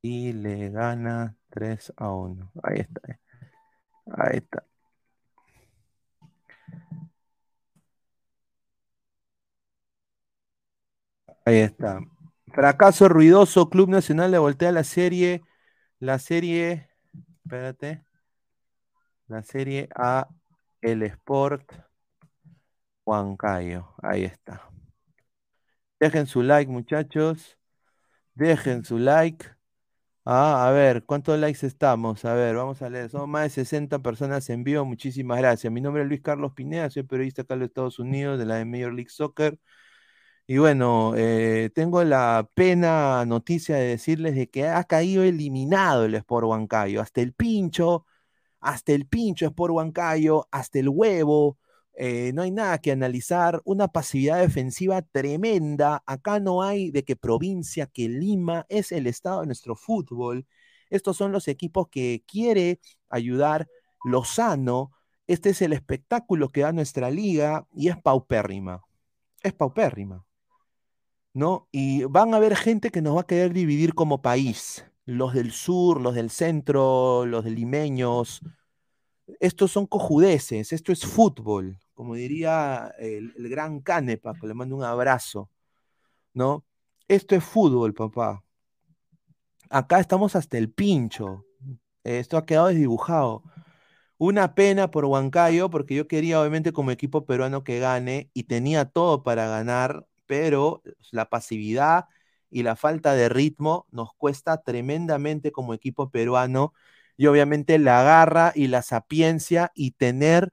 [0.03, 2.51] Y le gana 3 a 1.
[2.63, 3.19] Ahí está.
[4.17, 4.65] Ahí está.
[11.45, 11.99] Ahí está.
[12.53, 15.41] Fracaso ruidoso, Club Nacional le voltea la serie.
[15.99, 16.89] La serie.
[17.43, 18.03] Espérate.
[19.27, 20.27] La serie a
[20.81, 21.73] El Sport
[23.05, 23.93] Huancayo.
[24.01, 24.69] Ahí está.
[25.99, 27.57] Dejen su like, muchachos.
[28.35, 29.45] Dejen su like.
[30.25, 32.23] Ah, a ver, ¿cuántos likes estamos?
[32.23, 33.09] A ver, vamos a leer.
[33.09, 34.85] Somos más de 60 personas en vivo.
[34.85, 35.71] Muchísimas gracias.
[35.73, 38.63] Mi nombre es Luis Carlos Pineda, soy periodista acá en los Estados Unidos de la
[38.63, 39.59] Major League Soccer.
[40.45, 46.15] Y bueno, eh, tengo la pena noticia de decirles de que ha caído eliminado el
[46.15, 47.01] Sport Huancayo.
[47.01, 48.05] Hasta el pincho,
[48.59, 51.57] hasta el pincho Sport Huancayo, hasta el huevo.
[51.95, 53.61] eh, no hay nada que analizar.
[53.65, 56.03] Una pasividad defensiva tremenda.
[56.05, 60.45] Acá no hay de que provincia, que Lima es el estado de nuestro fútbol.
[60.89, 62.79] Estos son los equipos que quiere
[63.09, 63.67] ayudar
[64.03, 64.91] Lozano.
[65.27, 68.81] Este es el espectáculo que da nuestra liga y es paupérrima.
[69.43, 70.25] Es paupérrima.
[71.33, 71.67] ¿No?
[71.71, 74.85] Y van a haber gente que nos va a querer dividir como país.
[75.05, 78.41] Los del sur, los del centro, los del limeños.
[79.39, 84.75] Estos son cojudeces, esto es fútbol, como diría el, el gran Canepa, que le mando
[84.75, 85.49] un abrazo,
[86.33, 86.65] ¿no?
[87.07, 88.43] Esto es fútbol, papá.
[89.69, 91.45] Acá estamos hasta el pincho.
[92.03, 93.43] Esto ha quedado desdibujado.
[94.17, 98.85] Una pena por Huancayo, porque yo quería obviamente como equipo peruano que gane y tenía
[98.85, 102.05] todo para ganar, pero la pasividad
[102.49, 106.73] y la falta de ritmo nos cuesta tremendamente como equipo peruano
[107.17, 110.51] y obviamente la garra y la sapiencia y tener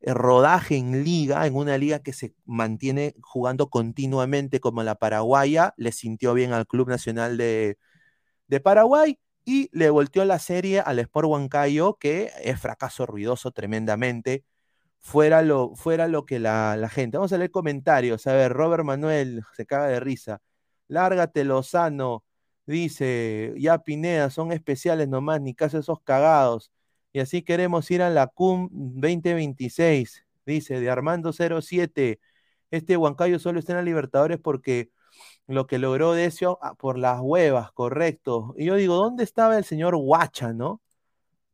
[0.00, 5.74] eh, rodaje en liga, en una liga que se mantiene jugando continuamente como la paraguaya,
[5.76, 7.78] le sintió bien al Club Nacional de,
[8.48, 14.44] de Paraguay y le volteó la serie al Sport Huancayo, que es fracaso ruidoso tremendamente
[15.02, 17.18] fuera lo, fuera lo que la, la gente.
[17.18, 18.26] Vamos a leer comentarios.
[18.26, 20.40] A ver, Robert Manuel se caga de risa.
[20.88, 22.24] Lárgate, Lozano.
[22.66, 26.70] Dice, ya Pineda, son especiales nomás, ni caso esos cagados.
[27.12, 30.24] Y así queremos ir a la CUM 2026.
[30.46, 32.20] Dice, de Armando 07.
[32.70, 34.90] Este Huancayo solo está en la Libertadores porque
[35.46, 38.54] lo que logró Decio ah, por las huevas, correcto.
[38.56, 40.80] Y yo digo, ¿dónde estaba el señor Huacha, no?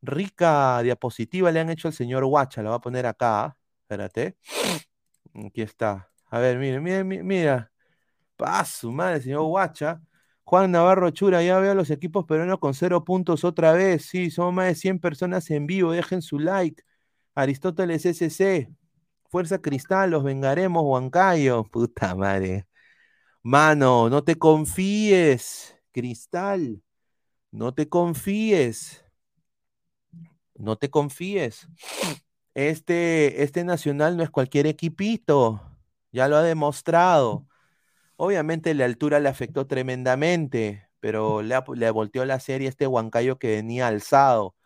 [0.02, 4.36] Rica diapositiva le han hecho al señor Huacha, la voy a poner acá, espérate.
[5.46, 6.10] Aquí está.
[6.30, 7.72] A ver, mire, mire, mire, mira.
[8.36, 10.00] Paso, madre, señor Huacha.
[10.44, 14.06] Juan Navarro Chura, ya veo a los equipos peruanos con cero puntos otra vez.
[14.06, 15.92] Sí, somos más de 100 personas en vivo.
[15.92, 16.82] Dejen su like.
[17.34, 18.70] Aristóteles SC.
[19.28, 21.64] Fuerza Cristal, los vengaremos, Huancayo.
[21.64, 22.66] Puta madre.
[23.42, 26.82] Mano, no te confíes, Cristal.
[27.50, 29.04] No te confíes.
[30.58, 31.68] No te confíes.
[32.54, 35.62] Este, este Nacional no es cualquier equipito.
[36.10, 37.46] Ya lo ha demostrado.
[38.16, 43.86] Obviamente la altura le afectó tremendamente, pero le, volteó la serie este Huancayo que venía
[43.86, 44.56] alzado.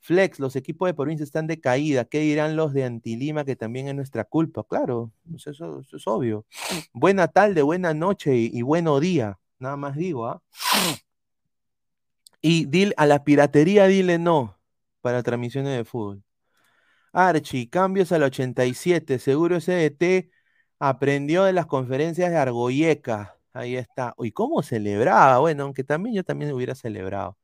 [0.00, 2.04] Flex, los equipos de provincia están de caída.
[2.04, 4.64] ¿Qué dirán los de Antilima que también es nuestra culpa?
[4.68, 6.44] Claro, pues eso, es obvio.
[6.92, 9.38] Buena tarde, buena noche y, y bueno día.
[9.58, 10.42] Nada más digo, ¿ah?
[12.42, 14.58] Y a la piratería dile no
[15.02, 16.24] para transmisiones de fútbol.
[17.12, 19.18] Archie, cambios al 87.
[19.18, 20.30] Seguro SDT
[20.78, 23.36] aprendió de las conferencias de Argoyeca.
[23.52, 24.14] Ahí está.
[24.16, 25.38] Uy, ¿cómo celebraba?
[25.38, 27.36] Bueno, aunque también yo también hubiera celebrado.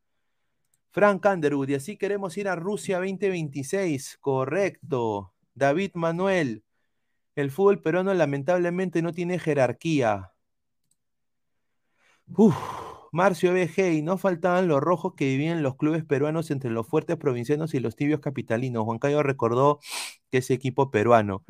[0.90, 4.18] Frank Underwood, y así queremos ir a Rusia 2026.
[4.20, 5.34] Correcto.
[5.54, 6.64] David Manuel,
[7.36, 10.32] el fútbol peruano lamentablemente no tiene jerarquía.
[12.36, 12.87] Uf.
[13.12, 17.16] Marcio BG, y no faltaban los rojos que vivían los clubes peruanos entre los fuertes
[17.16, 18.84] provincianos y los tibios capitalinos.
[18.84, 19.80] Juan Cayo recordó
[20.30, 21.44] que ese equipo peruano.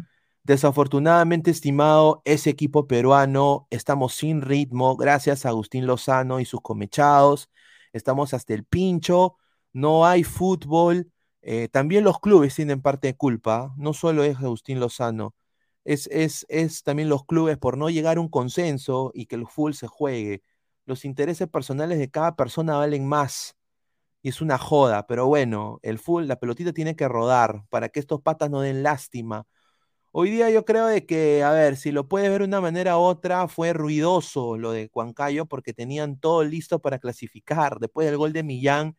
[0.44, 7.50] Desafortunadamente, estimado, ese equipo peruano, estamos sin ritmo, gracias a Agustín Lozano y sus comechados,
[7.92, 9.36] estamos hasta el pincho,
[9.72, 14.80] no hay fútbol, eh, también los clubes tienen parte de culpa, no solo es Agustín
[14.80, 15.34] Lozano,
[15.84, 19.46] es, es, es también los clubes por no llegar a un consenso y que el
[19.46, 20.42] fútbol se juegue
[20.88, 23.56] los intereses personales de cada persona valen más.
[24.22, 28.00] Y es una joda, pero bueno, el full, la pelotita tiene que rodar para que
[28.00, 29.46] estos patas no den lástima.
[30.12, 32.98] Hoy día yo creo de que, a ver, si lo puedes ver de una manera
[32.98, 37.78] u otra, fue ruidoso lo de Huancayo porque tenían todo listo para clasificar.
[37.80, 38.96] Después del gol de Millán,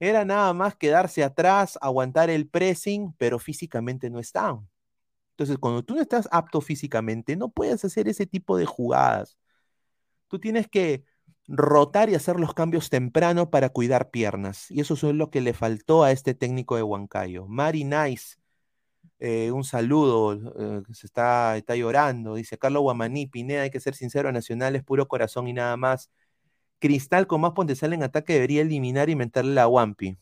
[0.00, 4.68] era nada más quedarse atrás, aguantar el pressing, pero físicamente no están.
[5.32, 9.38] Entonces, cuando tú no estás apto físicamente, no puedes hacer ese tipo de jugadas.
[10.28, 11.04] Tú tienes que
[11.48, 14.70] rotar y hacer los cambios temprano para cuidar piernas.
[14.70, 17.46] Y eso es lo que le faltó a este técnico de Huancayo.
[17.46, 18.36] Mari Nice,
[19.18, 22.34] eh, un saludo, eh, se está, está llorando.
[22.34, 26.10] Dice Carlos Guamaní, Pineda, hay que ser sincero, Nacional es puro corazón y nada más.
[26.80, 30.18] Cristal con más potencial en ataque debería eliminar y meterle la Wampi.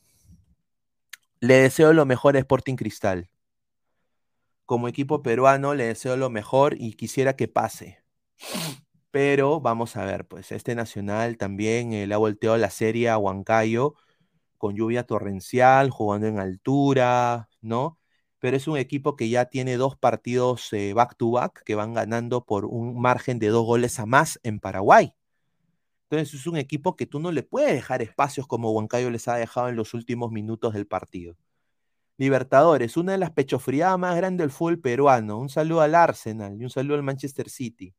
[1.41, 3.31] Le deseo lo mejor a Sporting Cristal.
[4.67, 8.03] Como equipo peruano le deseo lo mejor y quisiera que pase.
[9.11, 13.95] Pero vamos a ver, pues este Nacional también le ha volteado la serie a Huancayo
[14.59, 17.99] con lluvia torrencial, jugando en altura, ¿no?
[18.39, 21.95] Pero es un equipo que ya tiene dos partidos eh, back to back que van
[21.95, 25.15] ganando por un margen de dos goles a más en Paraguay.
[26.11, 29.37] Entonces es un equipo que tú no le puedes dejar espacios como Huancayo les ha
[29.37, 31.37] dejado en los últimos minutos del partido.
[32.19, 35.39] Libertadores, una de las pechofriadas más grandes del fútbol peruano.
[35.39, 37.95] Un saludo al Arsenal y un saludo al Manchester City.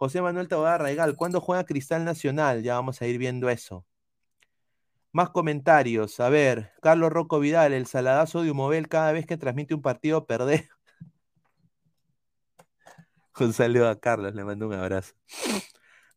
[0.00, 2.62] José Manuel Taboada Raigal, ¿cuándo juega Cristal Nacional?
[2.62, 3.84] Ya vamos a ir viendo eso.
[5.12, 6.20] Más comentarios.
[6.20, 10.24] A ver, Carlos Rocco Vidal, el saladazo de Humovel cada vez que transmite un partido
[10.26, 10.66] perder.
[13.40, 15.12] un saludo a Carlos, le mando un abrazo.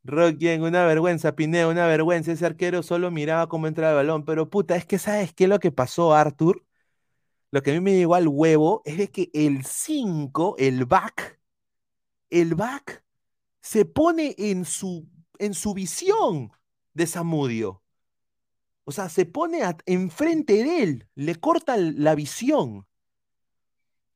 [0.06, 2.32] Rocky, una vergüenza, Pineo, una vergüenza.
[2.32, 4.24] Ese arquero solo miraba cómo entraba el balón.
[4.24, 6.64] Pero puta, es que ¿sabes qué es lo que pasó, Arthur?
[7.52, 11.38] Lo que a mí me llegó al huevo es de que el 5, el back,
[12.30, 13.04] el back
[13.64, 15.08] se pone en su,
[15.40, 16.52] en su visión
[16.94, 17.82] de Samudio.
[18.84, 22.86] O sea, se pone enfrente de él, le corta la visión.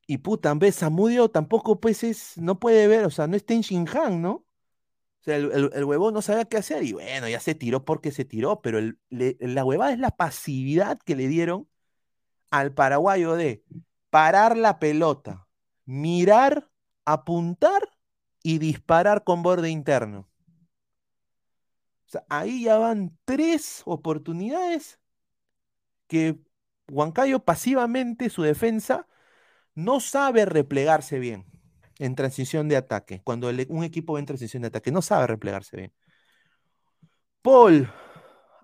[0.06, 3.54] Y puta, en vez Samudio tampoco pues es, no puede ver, o sea, no está
[3.54, 4.32] en Shinhan, ¿no?
[4.32, 8.26] O sea, el, el, no sabía qué hacer y bueno, ya se tiró porque se
[8.26, 8.78] tiró, pero
[9.08, 11.68] la huevada es la pasividad que le dieron
[12.50, 13.64] al paraguayo de
[14.10, 15.48] parar la pelota,
[15.86, 16.70] mirar,
[17.06, 17.97] apuntar
[18.42, 20.28] y disparar con borde interno.
[22.28, 24.98] Ahí ya van tres oportunidades
[26.06, 26.38] que
[26.90, 29.06] Huancayo pasivamente, su defensa,
[29.74, 31.46] no sabe replegarse bien
[31.98, 33.20] en transición de ataque.
[33.24, 35.92] Cuando un equipo va en transición de ataque, no sabe replegarse bien.
[37.42, 37.90] Paul,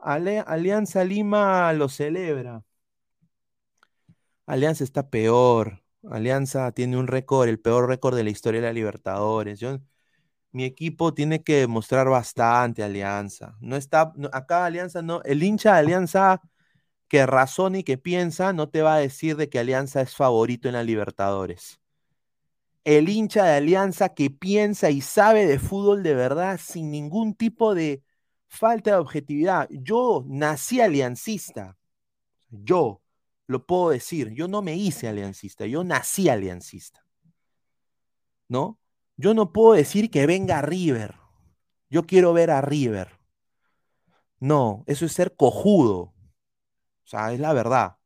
[0.03, 2.64] Alianza Lima lo celebra.
[4.47, 5.84] Alianza está peor.
[6.11, 9.61] Alianza tiene un récord, el peor récord de la historia de la Libertadores.
[9.61, 9.79] Yo,
[10.53, 13.57] mi equipo tiene que demostrar bastante Alianza.
[13.61, 16.43] No está, acá Alianza no, el hincha de Alianza
[17.09, 20.69] que razona y que piensa no te va a decir de que Alianza es favorito
[20.69, 21.81] en la Libertadores.
[22.85, 27.75] El hincha de Alianza que piensa y sabe de fútbol de verdad sin ningún tipo
[27.75, 28.03] de
[28.49, 29.69] falta de objetividad.
[29.71, 31.77] Yo nací aliancista.
[32.51, 33.03] Yo
[33.47, 37.05] lo puedo decir, yo no me hice aliancista, yo nací aliancista.
[38.49, 38.79] ¿No?
[39.17, 41.17] Yo no puedo decir que venga River.
[41.89, 43.21] Yo quiero ver a River.
[44.41, 46.15] No, eso es ser cojudo.
[47.05, 47.97] O sea, es la verdad.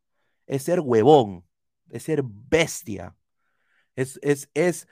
[0.46, 1.46] Es ser huevón.
[1.90, 3.16] Es ser bestia.
[3.96, 4.86] Es, es, es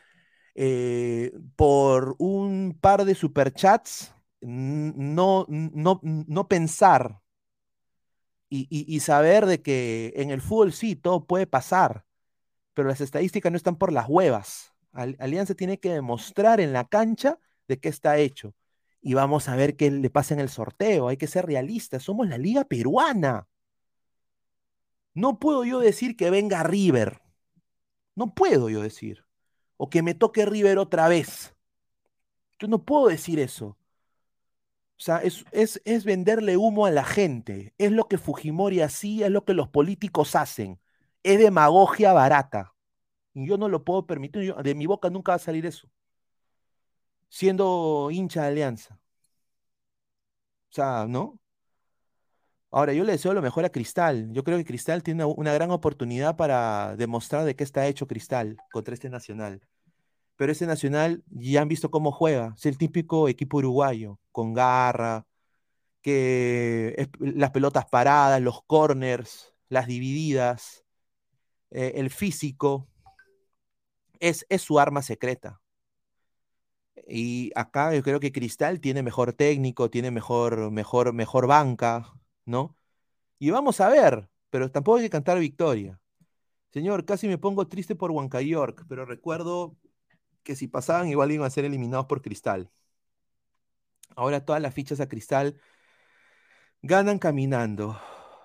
[0.54, 7.20] eh, por un par de superchats no, no, no pensar
[8.48, 12.06] y, saber de que en el fútbol sí, todo puede pasar,
[12.74, 14.72] pero las estadísticas no están por las huevas.
[14.92, 17.38] Alianza tiene que demostrar en la cancha
[17.68, 18.54] de qué está hecho.
[19.00, 21.08] Y vamos a ver qué le pasa en el sorteo.
[21.08, 22.02] Hay que ser realistas.
[22.02, 23.46] Somos la liga peruana.
[25.14, 27.22] No puedo yo decir que venga River.
[28.14, 29.24] No puedo yo decir.
[29.76, 31.54] O que me toque River otra vez.
[32.58, 33.76] Yo no puedo decir eso.
[34.98, 35.44] O sea, es,
[35.84, 37.74] es, venderle humo a la gente.
[37.78, 40.80] Es lo que Fujimori hacía, es lo que los políticos hacen.
[41.22, 42.74] Es demagogia barata.
[43.34, 44.54] Y yo no lo puedo permitir.
[44.54, 45.88] de mi boca nunca va a salir eso.
[47.28, 48.98] Siendo hincha de alianza.
[50.70, 51.40] O sea, ¿no?
[52.70, 54.30] Ahora, yo le deseo lo mejor a Cristal.
[54.32, 58.06] Yo creo que Cristal tiene una, una gran oportunidad para demostrar de qué está hecho
[58.06, 59.62] Cristal contra este Nacional
[60.36, 62.54] pero ese Nacional ya han visto cómo juega.
[62.56, 65.26] Es el típico equipo uruguayo, con garra,
[66.02, 70.84] que las pelotas paradas, los corners, las divididas,
[71.70, 72.88] eh, el físico,
[74.20, 75.60] es, es su arma secreta.
[77.08, 82.12] Y acá yo creo que Cristal tiene mejor técnico, tiene mejor, mejor, mejor banca,
[82.44, 82.76] ¿no?
[83.38, 86.00] Y vamos a ver, pero tampoco hay que cantar victoria.
[86.72, 89.76] Señor, casi me pongo triste por Huancayork, pero recuerdo
[90.46, 92.70] que si pasaban igual iban a ser eliminados por Cristal.
[94.14, 95.60] Ahora todas las fichas a Cristal
[96.82, 98.00] ganan caminando.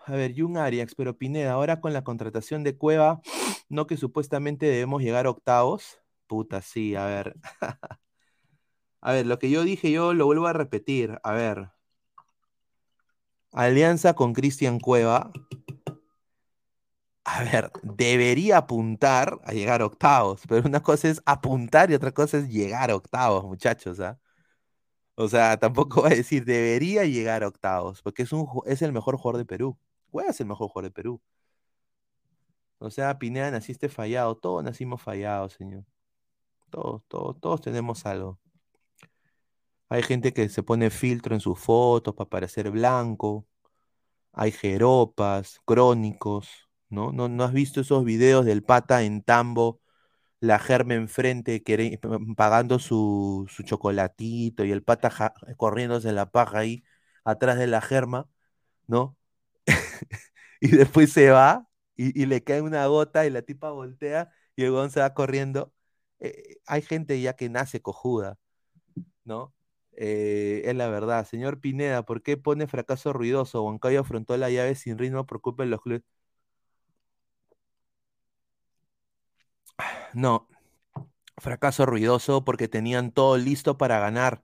[0.06, 3.22] A ver, Jun Arias, pero Pineda, ahora con la contratación de Cueva,
[3.70, 6.00] no que supuestamente debemos llegar a octavos.
[6.28, 7.36] Puta, sí, a ver.
[9.02, 11.20] a ver, lo que yo dije yo lo vuelvo a repetir.
[11.24, 11.70] A ver.
[13.54, 15.32] Alianza con Cristian Cueva.
[17.24, 22.12] A ver, debería apuntar a llegar a octavos, pero una cosa es apuntar y otra
[22.12, 24.20] cosa es llegar a octavos, muchachos, ¿ah?
[25.16, 28.92] O sea, tampoco va a decir debería llegar a octavos, porque es, un, es el
[28.92, 29.78] mejor jugador de Perú.
[30.10, 31.22] Cueva es el mejor jugador de Perú.
[32.80, 34.36] O sea, Pineda, naciste fallado.
[34.38, 35.86] Todos nacimos fallados, señor.
[36.72, 38.40] Todos, todos, todos tenemos algo.
[39.90, 43.46] Hay gente que se pone filtro en sus fotos para parecer blanco.
[44.34, 47.14] Hay jeropas, crónicos, ¿no?
[47.14, 47.30] ¿no?
[47.30, 49.82] ¿No has visto esos videos del pata en tambo,
[50.42, 51.64] la germa enfrente,
[52.38, 56.84] pagando su, su chocolatito y el pata ja- corriéndose la paja ahí
[57.26, 58.30] atrás de la germa,
[58.88, 59.18] ¿no?
[60.62, 64.64] y después se va y, y le cae una gota y la tipa voltea y
[64.64, 65.74] el se va corriendo.
[66.20, 68.38] Eh, hay gente ya que nace cojuda,
[69.26, 69.54] ¿no?
[69.94, 71.26] Eh, es la verdad.
[71.28, 73.64] Señor Pineda, ¿por qué pone fracaso ruidoso?
[73.64, 75.26] Huancayo afrontó la llave sin ritmo
[75.66, 76.04] de los clubes.
[80.14, 80.48] No,
[81.38, 84.44] fracaso ruidoso porque tenían todo listo para ganar.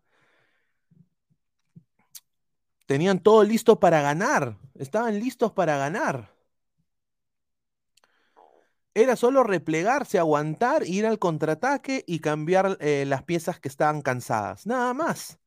[2.85, 4.57] Tenían todo listo para ganar.
[4.75, 6.33] Estaban listos para ganar.
[8.93, 14.65] Era solo replegarse, aguantar, ir al contraataque y cambiar eh, las piezas que estaban cansadas.
[14.65, 15.39] Nada más.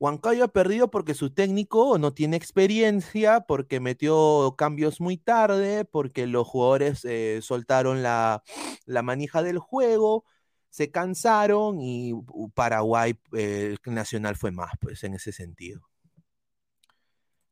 [0.00, 6.26] Huancayo ha perdido porque su técnico no tiene experiencia, porque metió cambios muy tarde, porque
[6.28, 8.44] los jugadores eh, soltaron la,
[8.86, 10.24] la manija del juego,
[10.70, 12.12] se cansaron y
[12.54, 15.88] Paraguay, eh, Nacional fue más, pues, en ese sentido.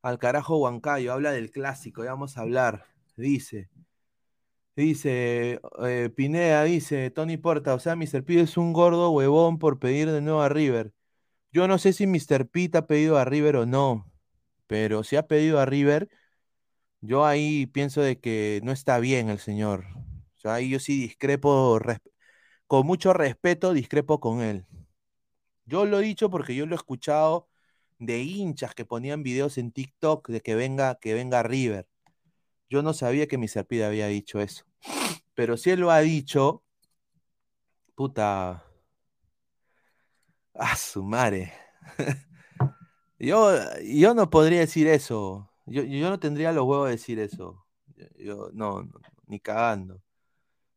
[0.03, 2.87] Al carajo Huancayo, habla del clásico, ya vamos a hablar.
[3.17, 3.71] Dice,
[4.77, 8.23] dice, eh, Pineda dice, Tony Porta, o sea, Mr.
[8.25, 10.96] P es un gordo huevón por pedir de nuevo a River.
[11.57, 12.47] Yo no sé si Mr.
[12.51, 14.13] Pete ha pedido a River o no,
[14.67, 16.11] pero si ha pedido a River,
[17.01, 19.87] yo ahí pienso de que no está bien el señor.
[20.37, 21.81] O sea, ahí yo sí discrepo,
[22.67, 24.67] con mucho respeto, discrepo con él.
[25.65, 27.49] Yo lo he dicho porque yo lo he escuchado
[27.99, 31.89] de hinchas que ponían videos en TikTok de que venga, que venga River.
[32.69, 33.65] Yo no sabía que Mr.
[33.65, 34.67] Pete había dicho eso.
[35.33, 36.63] Pero si él lo ha dicho,
[37.95, 38.66] puta,
[40.59, 41.53] a su madre.
[43.19, 43.51] Yo,
[43.83, 45.51] yo no podría decir eso.
[45.67, 47.67] Yo, yo no tendría los huevos de decir eso.
[48.19, 48.93] Yo- no, no,
[49.27, 50.03] ni cagando.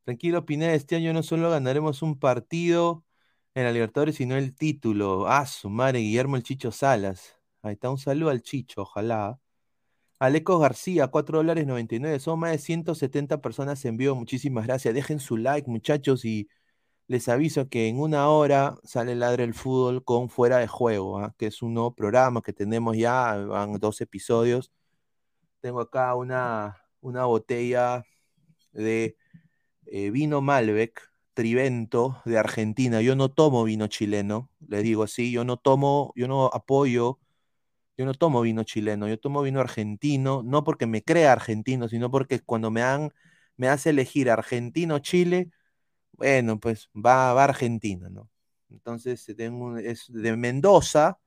[0.05, 3.05] Tranquilo, Pineda, este año no solo ganaremos un partido
[3.55, 5.27] en la Libertadores, sino el título.
[5.27, 7.38] Ah, su madre, Guillermo el Chicho Salas.
[7.61, 9.39] Ahí está, un saludo al Chicho, ojalá.
[10.19, 12.19] Alecos García, 4 dólares 99.
[12.19, 14.15] Son más de 170 personas en vivo.
[14.15, 14.93] Muchísimas gracias.
[14.93, 16.49] Dejen su like, muchachos, y
[17.10, 21.34] les aviso que en una hora sale Ladre el Fútbol con Fuera de Juego, ¿ah?
[21.39, 24.72] que es un nuevo programa que tenemos ya, van dos episodios.
[25.62, 28.05] Tengo acá una, una botella
[28.74, 29.18] de
[29.88, 31.01] eh, vino Malbec,
[31.34, 33.01] Trivento, de Argentina.
[33.01, 37.20] Yo no tomo vino chileno, les digo así, yo no tomo, yo no apoyo,
[37.97, 42.12] yo no tomo vino chileno, yo tomo vino argentino, no porque me crea argentino, sino
[42.12, 43.12] porque cuando me dan,
[43.57, 45.51] me hace elegir Argentino o Chile,
[46.20, 48.30] bueno, pues va, va Argentina, ¿no?
[48.70, 51.17] Entonces eh, tengo es de Mendoza,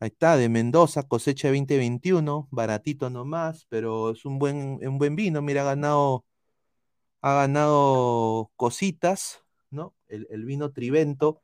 [0.00, 5.42] ahí está, de Mendoza, cosecha 2021, baratito nomás, pero es un buen, un buen vino,
[5.42, 6.24] mira, ha ganado,
[7.20, 9.94] ha ganado cositas, ¿no?
[10.08, 11.42] El, vino Trivento,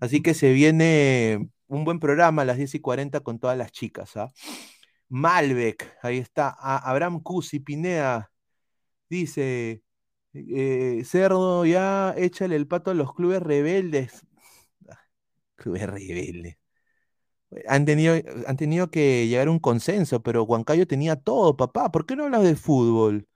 [0.00, 3.72] así que se viene un buen programa a las 10 y 40 con todas las
[3.72, 4.32] chicas, ¿ah?
[5.08, 8.30] Malbec, ahí está, A- Abraham Cusi, Pinea,
[9.10, 9.82] dice,
[10.34, 14.26] eh, Cerdo, ya échale el pato a los clubes rebeldes.
[14.88, 14.98] Ah,
[15.56, 16.58] Clubes rebeldes.
[17.66, 18.14] Han tenido,
[18.46, 21.90] han tenido que llegar a un consenso, pero Huancayo tenía todo, papá.
[21.90, 23.26] ¿Por qué no hablas de fútbol?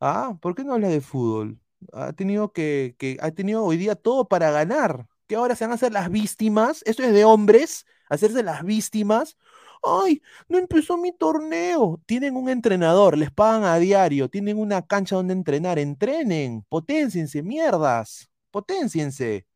[0.00, 0.38] ¿Ah?
[0.42, 1.60] ¿Por qué no hablas de fútbol?
[1.92, 5.08] Ha tenido que, que ha tenido hoy día todo para ganar.
[5.28, 6.82] ¿Que ahora se van a hacer las víctimas?
[6.86, 7.86] ¿Esto es de hombres?
[8.10, 9.36] ¿Hacerse las víctimas?
[9.82, 10.22] ¡Ay!
[10.48, 12.00] No empezó mi torneo.
[12.06, 15.78] Tienen un entrenador, les pagan a diario, tienen una cancha donde entrenar.
[15.78, 18.30] Entrenen, potenciense, mierdas.
[18.50, 19.46] Potenciense.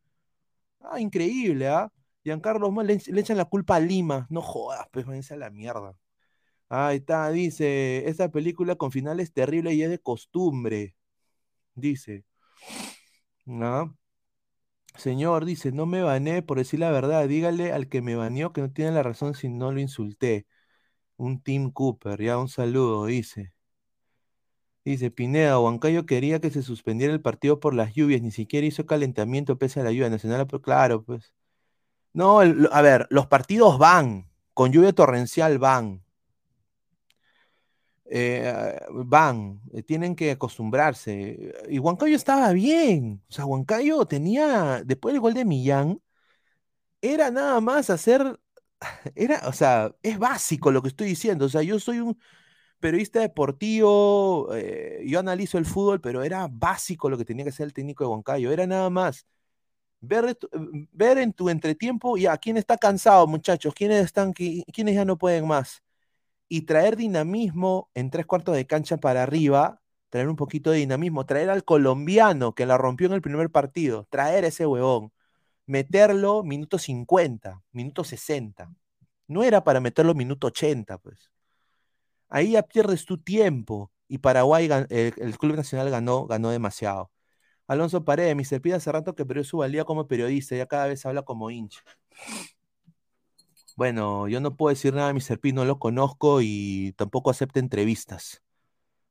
[0.80, 1.92] Ah, increíble, ¿ah?
[2.24, 4.26] Giancarlo Más le, le echan la culpa a Lima.
[4.30, 5.96] No jodas, pues váyanse a la mierda.
[6.68, 10.96] Ahí está, dice, esta película con finales terribles y es de costumbre.
[11.74, 12.24] Dice.
[13.46, 13.96] ¿No?
[14.98, 17.28] Señor, dice, no me bané por decir la verdad.
[17.28, 20.46] Dígale al que me baneó que no tiene la razón si no lo insulté.
[21.16, 23.52] Un Tim Cooper, ya un saludo, dice.
[24.84, 28.86] Dice, Pineda, Huancayo quería que se suspendiera el partido por las lluvias, ni siquiera hizo
[28.86, 30.46] calentamiento pese a la lluvia nacional.
[30.46, 31.34] Pero claro, pues.
[32.12, 36.05] No, a ver, los partidos van, con lluvia torrencial van.
[38.10, 41.54] Eh, van, eh, tienen que acostumbrarse.
[41.68, 43.22] Y Huancayo estaba bien.
[43.28, 46.00] O sea, Huancayo tenía, después del gol de Millán,
[47.00, 48.38] era nada más hacer,
[49.14, 51.46] era, o sea, es básico lo que estoy diciendo.
[51.46, 52.18] O sea, yo soy un
[52.80, 57.66] periodista deportivo, eh, yo analizo el fútbol, pero era básico lo que tenía que hacer
[57.66, 58.52] el técnico de Huancayo.
[58.52, 59.26] Era nada más
[60.00, 60.38] ver,
[60.92, 63.74] ver en tu entretiempo, ya, ¿quién está cansado, muchachos?
[63.74, 65.82] ¿Quiénes están, qui- quiénes ya no pueden más?
[66.48, 71.26] Y traer dinamismo en tres cuartos de cancha para arriba, traer un poquito de dinamismo,
[71.26, 75.12] traer al colombiano que la rompió en el primer partido, traer ese huevón,
[75.66, 78.72] meterlo minuto 50, minuto 60.
[79.28, 81.30] No era para meterlo minuto 80, pues.
[82.28, 87.10] Ahí ya pierdes tu tiempo y Paraguay, el, el Club Nacional ganó, ganó demasiado.
[87.66, 88.60] Alonso Paredes, Mr.
[88.60, 91.80] Pide hace rato que perdió su valía como periodista, ya cada vez habla como hincha.
[93.76, 95.38] Bueno, yo no puedo decir nada de Mr.
[95.52, 98.42] No lo conozco y tampoco acepta entrevistas.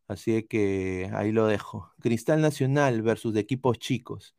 [0.08, 1.92] Así que ahí lo dejo.
[2.02, 4.36] Cristal Nacional versus equipos chicos.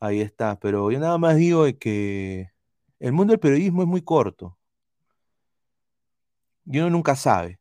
[0.00, 0.58] Ahí está.
[0.60, 2.52] Pero yo nada más digo que
[3.00, 4.58] el mundo del periodismo es muy corto.
[6.66, 7.58] Y uno nunca sabe.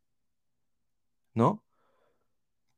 [1.34, 1.64] ¿No?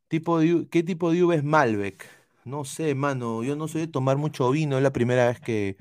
[0.08, 0.40] Tipo
[0.72, 2.06] ¿Qué tipo de uva es Malbec?
[2.46, 3.44] No sé, mano.
[3.44, 4.78] Yo no soy de tomar mucho vino.
[4.78, 5.78] Es la primera vez que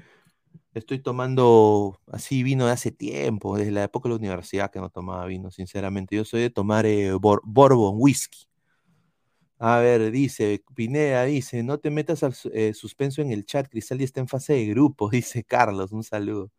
[0.78, 3.56] estoy tomando así vino de hace tiempo.
[3.56, 6.16] Desde la época de la universidad que no tomaba vino, sinceramente.
[6.16, 8.46] Yo soy de tomar eh, bor- Bourbon, whisky.
[9.58, 13.98] A ver, dice, Pineda dice, no te metas al eh, suspenso en el chat, Cristal
[13.98, 16.50] ya está en fase de grupo, dice Carlos, un saludo.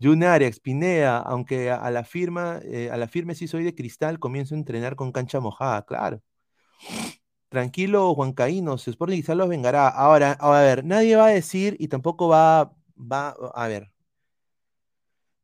[0.00, 4.18] Jun Arias, Pineda, aunque a, la firma, eh, a la firme sí soy de Cristal,
[4.18, 6.22] comienzo a entrenar con cancha mojada, claro.
[7.48, 9.88] Tranquilo, Juancaínos, Sporting Cristal los vengará.
[9.88, 13.92] Ahora, a ver, nadie va a decir y tampoco va, va, a ver,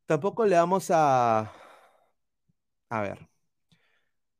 [0.07, 1.53] tampoco le vamos a,
[2.91, 3.29] a ver,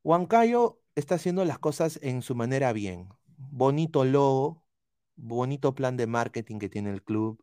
[0.03, 3.09] Huancayo está haciendo las cosas en su manera bien.
[3.37, 4.65] Bonito logo,
[5.17, 7.43] bonito plan de marketing que tiene el club,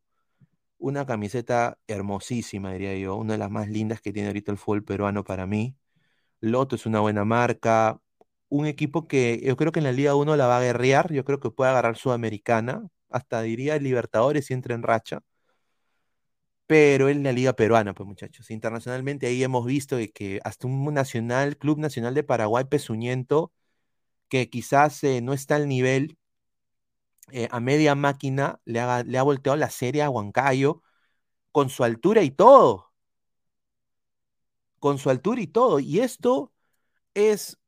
[0.77, 4.83] una camiseta hermosísima, diría yo, una de las más lindas que tiene ahorita el fútbol
[4.83, 5.77] peruano para mí.
[6.41, 8.01] Loto es una buena marca,
[8.49, 11.25] un equipo que yo creo que en la Liga 1 la va a guerrear, yo
[11.25, 15.21] creo que puede agarrar Sudamericana, hasta diría Libertadores si entra en racha,
[16.67, 18.51] pero en la Liga Peruana, pues muchachos.
[18.51, 23.53] Internacionalmente ahí hemos visto de que hasta un nacional, Club Nacional de Paraguay pesuñento,
[24.29, 26.17] que quizás eh, no está al nivel
[27.31, 30.81] eh, a media máquina, le, haga- le ha volteado la serie a Huancayo
[31.53, 32.91] con su altura y todo.
[34.79, 35.79] Con su altura y todo.
[35.79, 36.53] Y esto
[37.15, 37.59] es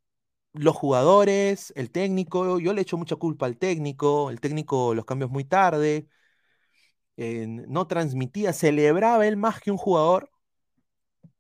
[0.54, 2.60] los jugadores, el técnico.
[2.60, 4.30] Yo le echo mucha culpa al técnico.
[4.32, 6.08] El técnico los cambios muy tarde.
[7.20, 10.32] No transmitía, celebraba él más que un jugador,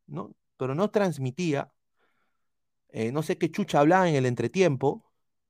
[0.08, 0.36] ¿no?
[0.58, 1.72] Pero no transmitía.
[2.90, 5.06] Eh, no sé qué chucha hablaba en el entretiempo,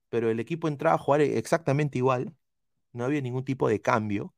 [0.10, 2.36] pero el equipo entraba a jugar exactamente igual.
[2.94, 4.34] No había ningún tipo de cambio.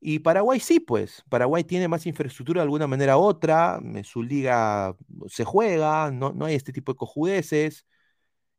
[0.00, 1.22] Y Paraguay sí, pues.
[1.28, 3.80] Paraguay tiene más infraestructura de alguna manera u otra.
[4.02, 4.96] Su liga
[5.28, 7.86] se juega, no, no hay este tipo de cojudeces.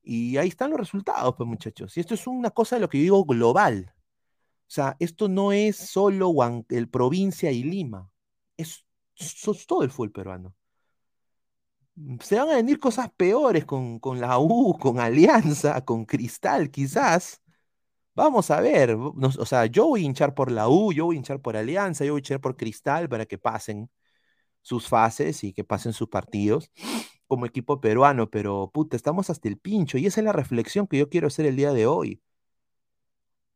[0.03, 1.97] Y ahí están los resultados, pues, muchachos.
[1.97, 3.93] Y esto es una cosa de lo que yo digo global.
[4.68, 6.34] O sea, esto no es solo
[6.70, 8.09] el provincia y Lima.
[8.57, 8.86] Es,
[9.18, 10.55] es todo el fútbol peruano.
[12.22, 17.41] Se van a venir cosas peores con, con la U, con Alianza, con Cristal, quizás.
[18.16, 18.97] Vamos a ver.
[18.97, 21.57] nos- o sea, yo voy a hinchar por la U, yo voy a hinchar por
[21.57, 23.89] Alianza, yo voy a hinchar por Cristal para que pasen
[24.61, 26.72] sus fases y que pasen sus partidos
[27.28, 30.97] como equipo peruano, pero puta, estamos hasta el pincho y esa es la reflexión que
[30.99, 32.22] yo quiero hacer el día de hoy.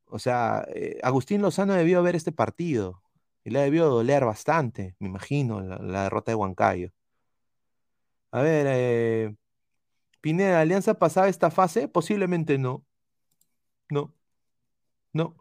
[0.10, 3.02] O sea, eh, Agustín Lozano debió ver este partido
[3.44, 6.92] y le debió doler bastante, me imagino, la, derrota de Huancayo.
[8.32, 9.36] A ver, eh,
[10.22, 11.88] Pineda, ¿Alianza pasaba esta fase?
[11.88, 12.86] Posiblemente no.
[13.90, 14.14] No,
[15.14, 15.36] no.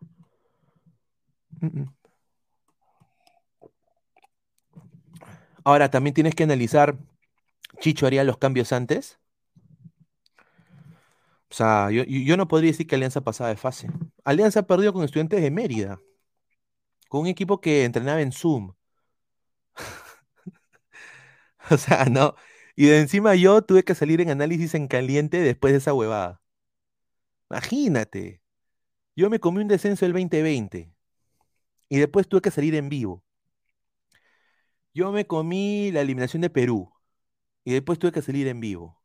[5.64, 6.96] Ahora, también tienes que analizar,
[7.80, 9.18] ¿Chicho haría los cambios antes?
[11.50, 13.88] O sea, yo, yo- no podría decir que Alianza pasaba de fase.
[14.24, 16.00] Alianza perdió con estudiantes de Mérida,
[17.08, 18.72] con un equipo que entrenaba en Zoom.
[21.70, 22.34] O sea, no.
[22.76, 26.40] Y de encima yo tuve que salir en análisis en caliente después de esa huevada.
[27.50, 28.40] Imagínate.
[29.16, 30.92] Yo me comí un descenso el 2020
[31.90, 33.24] y después tuve que salir en vivo.
[34.94, 36.92] Yo me comí la eliminación de Perú
[37.64, 39.00] y después tuve que salir en vivo.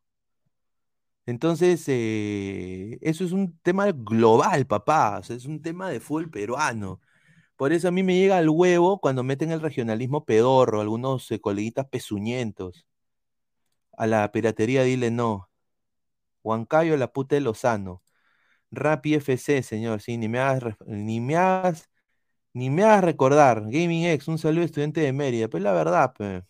[1.32, 5.22] Entonces, eh, eso es un tema global, papá.
[5.30, 7.00] es un tema de fútbol peruano.
[7.58, 11.42] Por eso a mí me llega al huevo cuando meten el regionalismo pedorro, algunos eh,
[11.42, 12.86] coleguitas pezuñentos.
[13.98, 15.50] A la piratería dile no.
[16.44, 18.04] Huancayo, la puta de Lozano.
[18.72, 21.90] Rappi FC, señor, sí, ni me hagas, ni me hagas,
[22.54, 23.62] ni me hagas recordar.
[23.64, 25.50] Gaming X, un saludo estudiante de Mérida.
[25.50, 26.44] Pues la verdad, pe.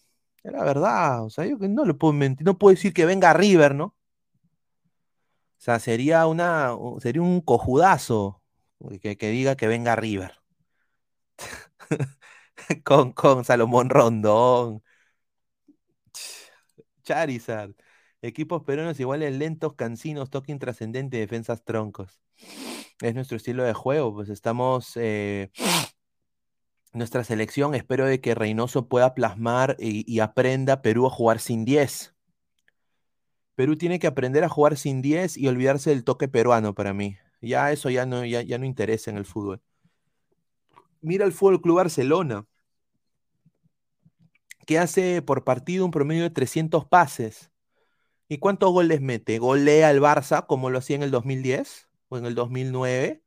[0.44, 1.26] Es la verdad.
[1.26, 3.96] O sea, yo no le puedo mentir, no puedo decir que venga River, ¿no?
[5.62, 8.42] O sea, sería una, sería un cojudazo
[9.02, 10.34] que, que diga que venga River.
[12.84, 14.82] Con, con Salomón Rondón,
[17.04, 17.74] Charizard.
[18.22, 22.22] Equipos peruanos iguales lentos, cansinos, toque intrascendente, defensas troncos.
[23.02, 24.94] Es nuestro estilo de juego, pues estamos...
[24.98, 25.52] eh,
[26.94, 31.66] nuestra selección, espero de que Reynoso pueda plasmar y, y aprenda Perú a jugar sin
[31.66, 32.14] 10.
[33.62, 37.18] Perú tiene que aprender a jugar sin 10 y olvidarse del toque peruano para mí.
[37.42, 39.62] Ya eso ya no, ya, ya no interesa en el fútbol.
[41.02, 42.46] Mira el Fútbol Club Barcelona,
[44.66, 47.52] que hace por partido un promedio de 300 pases.
[48.30, 49.40] ¿Y cuántos goles mete?
[49.40, 53.24] ¿Golea al Barça como lo hacía en el 2010 o en el 2009?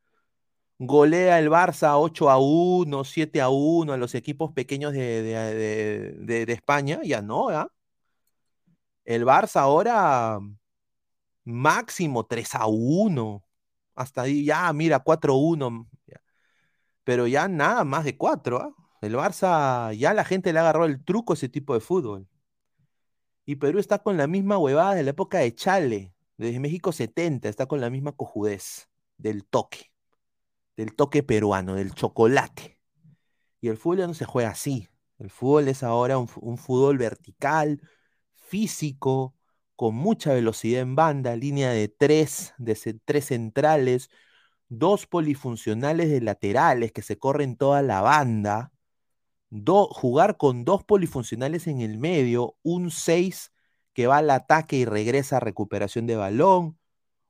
[0.79, 6.13] golea el Barça 8 a 1, 7 a 1 a los equipos pequeños de, de-
[6.45, 7.71] de- España, ya no, ¿ah?
[9.05, 10.39] El Barça ahora
[11.43, 13.45] máximo 3 a 1,
[13.95, 16.21] hasta ahí ya, mira, 4 a 1, ya.
[17.03, 18.75] pero ya nada más de 4, ¿ah?
[19.01, 22.27] El Barça, ya la gente le agarró el truco a ese tipo de fútbol.
[23.45, 27.47] Y Perú está con la misma huevada de la época de Chale, desde México 70,
[27.49, 29.91] está con la misma cojudez del toque
[30.75, 32.79] del toque peruano, del chocolate.
[33.61, 34.89] Y el fútbol ya no se juega así.
[35.19, 37.81] El fútbol es ahora un, un fútbol vertical,
[38.45, 39.35] físico,
[39.75, 42.53] con mucha velocidad en banda, línea de tres,
[43.05, 44.09] tres centrales,
[44.69, 48.71] dos polifuncionales de laterales que se corren toda la banda,
[49.49, 53.51] do- jugar con dos polifuncionales en el medio, un 6
[53.93, 56.77] que va al ataque y regresa a recuperación de balón,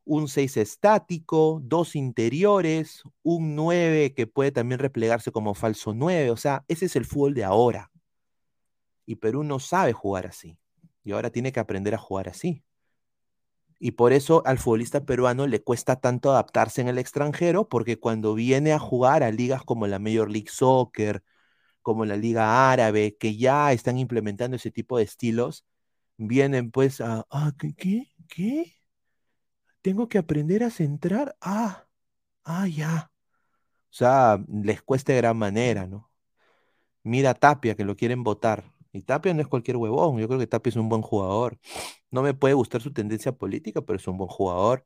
[0.05, 6.31] un 6 estático, dos interiores, un 9 que puede también replegarse como falso 9.
[6.31, 7.91] O sea, ese es el fútbol de ahora.
[9.07, 10.59] Y Perú no sabe jugar así.
[11.05, 12.65] Y ahora tiene que aprender a jugar así.
[13.79, 18.33] Y por eso al futbolista peruano le cuesta tanto adaptarse en el extranjero, porque cuando
[18.33, 21.23] viene a jugar a ligas como la Major League Soccer,
[21.81, 25.65] como la Liga Árabe, que ya están implementando ese tipo de estilos,
[26.17, 27.75] vienen pues a, ah, ¿qué?
[27.75, 28.11] ¿Qué?
[28.27, 28.75] ¿Qué?
[29.81, 31.37] Tengo que aprender a centrar.
[31.41, 31.87] Ah,
[32.43, 33.11] ah, ya.
[33.91, 36.11] O sea, les cuesta de gran manera, ¿no?
[37.03, 38.74] Mira Tapia, que lo quieren votar.
[38.95, 40.17] Y Tapia no es cualquier huevón.
[40.19, 41.59] Yo creo que Tapia es un buen jugador.
[42.11, 44.85] No me puede gustar su tendencia política, pero es un buen jugador.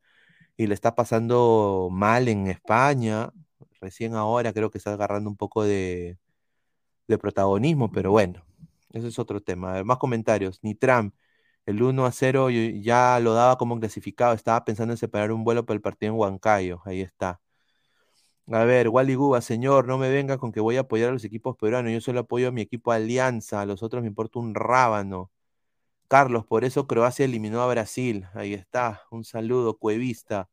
[0.58, 3.32] Y le está pasando mal en España.
[3.82, 6.18] Recién ahora creo que está agarrando un poco de,
[7.22, 8.46] protagonismo, pero bueno,
[8.94, 9.72] ese es otro tema.
[9.72, 10.60] A ver, más comentarios.
[10.64, 11.16] Ni Trump.
[11.66, 14.34] El 1 a 0 yo ya lo daba como clasificado.
[14.34, 16.82] Estaba pensando en separar un vuelo para el partido en Huancayo.
[16.86, 17.42] Ahí está.
[18.52, 21.24] A ver, Wally Guba, señor, no me venga con que voy a apoyar a los
[21.24, 21.92] equipos peruanos.
[21.92, 23.62] Yo solo apoyo a mi equipo Alianza.
[23.62, 25.32] A los otros me importa un rábano.
[26.08, 28.28] Carlos, por eso Croacia eliminó a Brasil.
[28.34, 29.04] Ahí está.
[29.12, 30.50] Un saludo, Cuevista.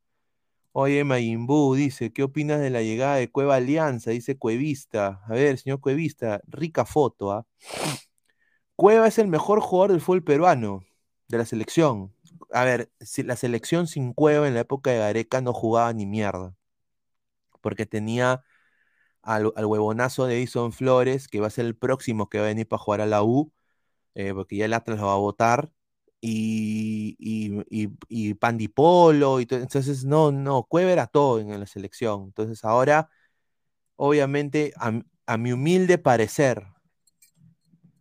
[0.73, 4.11] Oye, Mayimbu dice, ¿qué opinas de la llegada de Cueva Alianza?
[4.11, 5.21] Dice Cuevista.
[5.27, 7.47] A ver, señor Cuevista, rica foto, ¿ah?
[8.75, 10.83] Cueva es el mejor jugador del fútbol peruano,
[11.29, 12.13] de la selección.
[12.51, 16.05] A ver, si la selección sin Cueva en la época de Gareca no jugaba ni
[16.05, 16.55] mierda.
[17.61, 18.43] Porque tenía
[19.21, 22.47] al, al huevonazo de Edison Flores, que va a ser el próximo que va a
[22.49, 23.53] venir para jugar a la U,
[24.15, 25.71] eh, porque ya el Atlas lo va a votar.
[26.21, 32.23] Y, y, y, Pandipolo, y to- entonces no, no, Cueva era todo en la selección.
[32.25, 33.09] Entonces ahora,
[33.97, 34.93] obviamente, a,
[35.27, 36.65] a mi humilde parecer,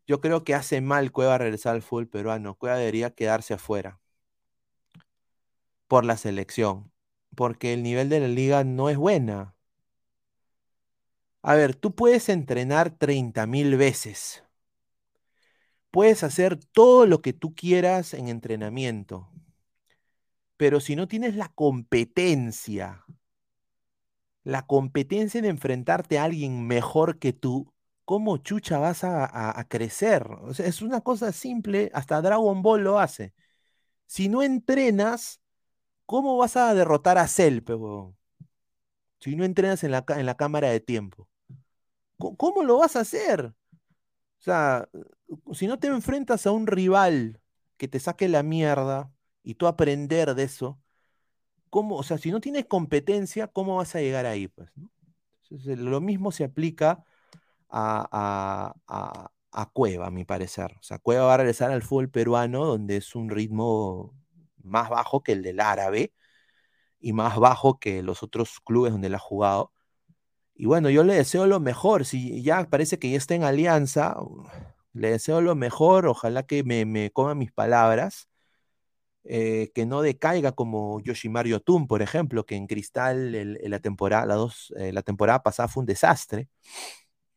[0.06, 2.54] yo creo que hace mal Cueva regresar al fútbol peruano.
[2.56, 4.00] Cueva debería quedarse afuera
[5.88, 6.92] por la selección,
[7.36, 9.54] porque el nivel de la liga no es buena.
[11.42, 14.42] A ver, tú puedes entrenar 30 mil veces,
[15.92, 19.30] puedes hacer todo lo que tú quieras en entrenamiento,
[20.56, 23.04] pero si no tienes la competencia,
[24.44, 27.72] la competencia de enfrentarte a alguien mejor que tú,
[28.04, 30.26] ¿cómo chucha vas a, crecer?
[30.58, 33.34] Es una cosa simple, hasta Dragon Ball lo hace.
[34.06, 35.40] Si no entrenas,
[36.06, 38.16] ¿cómo vas a derrotar a Cell, huevón?
[39.20, 41.28] Si no entrenas en la, en la cámara de tiempo.
[42.18, 43.46] ¿Cómo, lo vas a hacer?
[43.46, 44.88] O sea,
[45.54, 47.40] si no te enfrentas a un rival
[47.78, 50.80] que te saque la mierda y tú aprender de eso,
[51.70, 51.96] ¿cómo?
[51.96, 54.48] O sea, si no tienes competencia, ¿cómo vas a llegar ahí?
[54.48, 54.70] Pues,
[55.66, 57.04] lo mismo se aplica
[57.70, 60.76] a, a- a- a Cueva, a mi parecer.
[60.80, 64.14] O sea, Cueva va a regresar al fútbol peruano, donde es un ritmo
[64.66, 66.12] más bajo que el del árabe
[67.00, 69.72] y más bajo que los otros clubes donde él ha jugado.
[70.54, 72.04] Y bueno, yo le deseo lo mejor.
[72.06, 74.16] Si ya parece que ya está en alianza,
[74.94, 76.06] le deseo lo mejor.
[76.08, 78.28] Ojalá que me, me coma mis palabras.
[79.24, 84.26] eh, que no decaiga como Yoshimaru Yotun, por ejemplo, que en Cristal el- la, temporada,
[84.26, 86.48] la, dos, eh, la temporada pasada fue un desastre,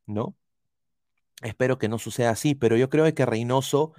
[0.08, 0.36] ¿no?
[1.42, 3.94] Espero que no suceda así, pero yo creo que Reynoso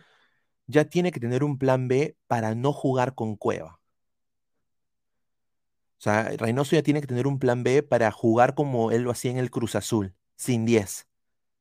[0.71, 3.81] ya tiene que tener un plan B para no jugar con Cueva.
[5.99, 9.11] O sea, Reynoso ya tiene que tener un plan B para jugar como él lo
[9.11, 11.09] hacía en el Cruz Azul, sin 10,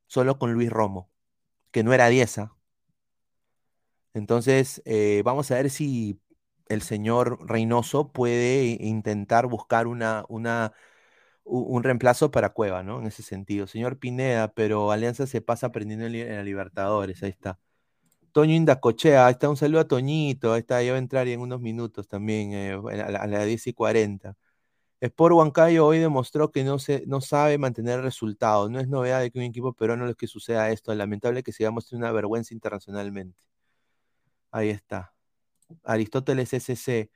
[0.06, 1.10] solo con Luis Romo,
[1.72, 2.38] que no era 10.
[2.38, 2.56] ¿ah?
[4.14, 6.20] Entonces, eh, vamos a ver si
[6.68, 10.72] el señor Reynoso puede intentar buscar una, una,
[11.44, 13.00] un reemplazo para Cueva, ¿no?
[13.00, 13.66] En ese sentido.
[13.66, 17.58] Señor Pineda, pero Alianza se pasa aprendiendo en la Libertadores, ahí está.
[18.32, 21.40] Toño Indacochea, ahí está, un saludo a Toñito, ahí está, ya va a entrar en
[21.40, 24.36] unos minutos también, eh, a la, las 10 y 40.
[25.00, 28.70] Sport Huancayo hoy demostró que no, se, no sabe mantener resultados.
[28.70, 30.94] No es novedad de que un equipo peruano lo que suceda esto.
[30.94, 33.38] Lamentable que sigamos teniendo una vergüenza internacionalmente.
[34.50, 35.14] Ahí está.
[35.84, 37.10] Aristóteles SC.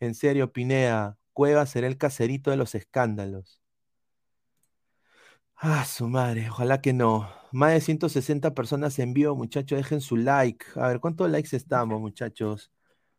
[0.00, 3.61] En serio, Pineda, Cueva será el caserito de los escándalos.
[5.64, 7.30] Ah, su madre, ojalá que no.
[7.52, 10.66] Más de 160 personas en vivo, muchachos, dejen su like.
[10.74, 12.72] A ver, ¿cuántos likes estamos, muchachos?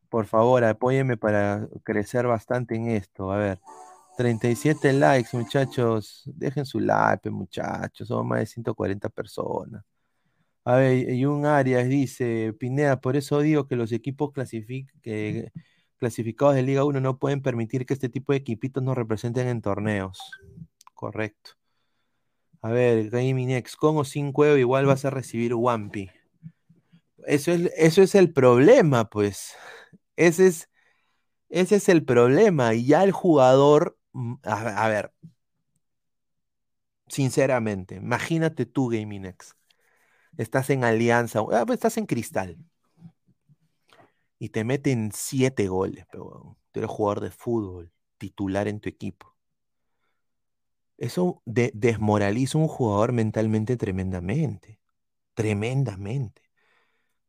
[0.10, 3.32] Por favor, apóyenme para crecer bastante en esto.
[3.32, 3.60] A ver,
[4.18, 6.24] 37 likes, muchachos.
[6.36, 8.10] Dejen su like, muchachos.
[8.10, 9.82] Somos más de 140 personas.
[10.66, 15.50] A ver, y un Arias dice, Pineda, por eso digo que los equipos clasific- que-
[15.98, 19.62] clasificados de Liga 1 no pueden permitir que este tipo de equipitos nos representen en
[19.62, 20.20] torneos.
[20.94, 21.52] Correcto.
[22.64, 26.10] A ver, Gaming X, con o sin cueva igual vas a recibir Wampi.
[27.26, 29.54] Eso es, eso es el problema, pues.
[30.16, 30.70] Ese es,
[31.50, 32.74] ese es el problema.
[32.76, 35.14] Y ya el jugador, mm, a, a ver,
[37.08, 39.56] sinceramente, imagínate tú, Gaming X.
[40.38, 42.58] Estás en Alianza, ah, pues estás en Cristal.
[44.40, 49.33] Y te meten siete goles, pero tú eres jugador de fútbol, titular en tu equipo.
[50.98, 54.80] Eso de- desmoraliza a un jugador mentalmente tremendamente.
[55.36, 56.44] Tremendamente.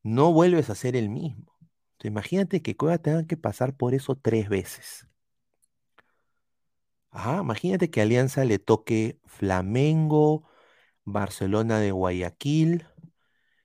[0.05, 1.57] No vuelves a ser el mismo.
[1.95, 5.09] Entonces, imagínate que Cueva tenga que pasar por eso tres veces.
[7.11, 10.45] Ajá, imagínate que Alianza le toque Flamengo,
[11.05, 12.87] Barcelona de Guayaquil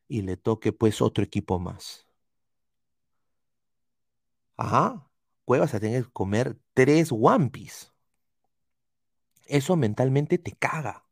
[0.09, 2.07] y le toque pues otro equipo más.
[4.57, 5.09] Ajá,
[5.45, 7.91] Cuevas a tener que comer tres Wampis.
[9.49, 11.05] Eso mentalmente te caga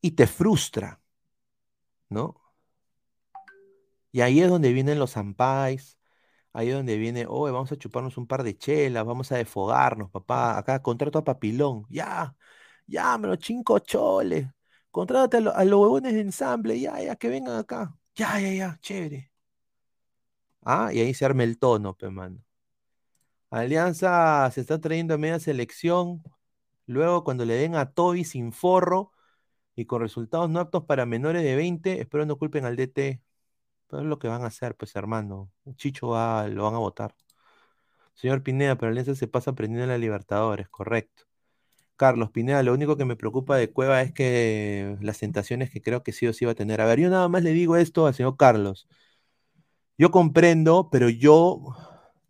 [0.00, 1.00] y te frustra,
[2.08, 2.40] ¿no?
[4.12, 5.98] Y ahí es donde vienen los ampais,
[6.52, 10.10] ahí es donde viene, oye, vamos a chuparnos un par de chelas, vamos a desfogarnos,
[10.10, 12.36] papá, acá contrato a Papilón, ya,
[12.86, 14.48] ya, me los cinco choles,
[14.90, 19.32] contrátate a los huevones de ensamble, ya, ya, que vengan acá, ya, ya, ya, chévere.
[20.62, 22.42] Ah, y ahí se arma el tono, pe, mano.
[23.50, 26.22] Alianza se está trayendo a media selección,
[26.86, 29.12] luego cuando le den a Toby sin forro
[29.76, 33.22] y con resultados no aptos para menores de 20, espero no culpen al DT.
[33.88, 35.50] Pero es lo que van a hacer, pues hermano.
[35.76, 37.14] Chicho va, lo van a votar.
[38.14, 41.24] Señor Pineda, pero Alianza se pasa aprendiendo en la Libertadores, correcto.
[41.96, 46.02] Carlos Pineda, lo único que me preocupa de Cueva es que las tentaciones que creo
[46.02, 46.80] que sí o sí va a tener.
[46.80, 48.88] A ver, yo nada más le digo esto al señor Carlos.
[49.96, 51.60] Yo comprendo, pero yo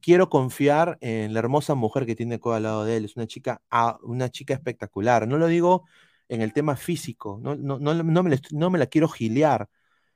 [0.05, 3.05] quiero confiar en la hermosa mujer que tiene Cueva al lado de él.
[3.07, 3.62] Es una chica,
[4.02, 5.26] una chica espectacular.
[5.28, 5.86] No lo digo
[6.28, 9.09] en el tema físico, no, no, no, no me, la, estoy- no me la quiero
[9.09, 9.68] gilear,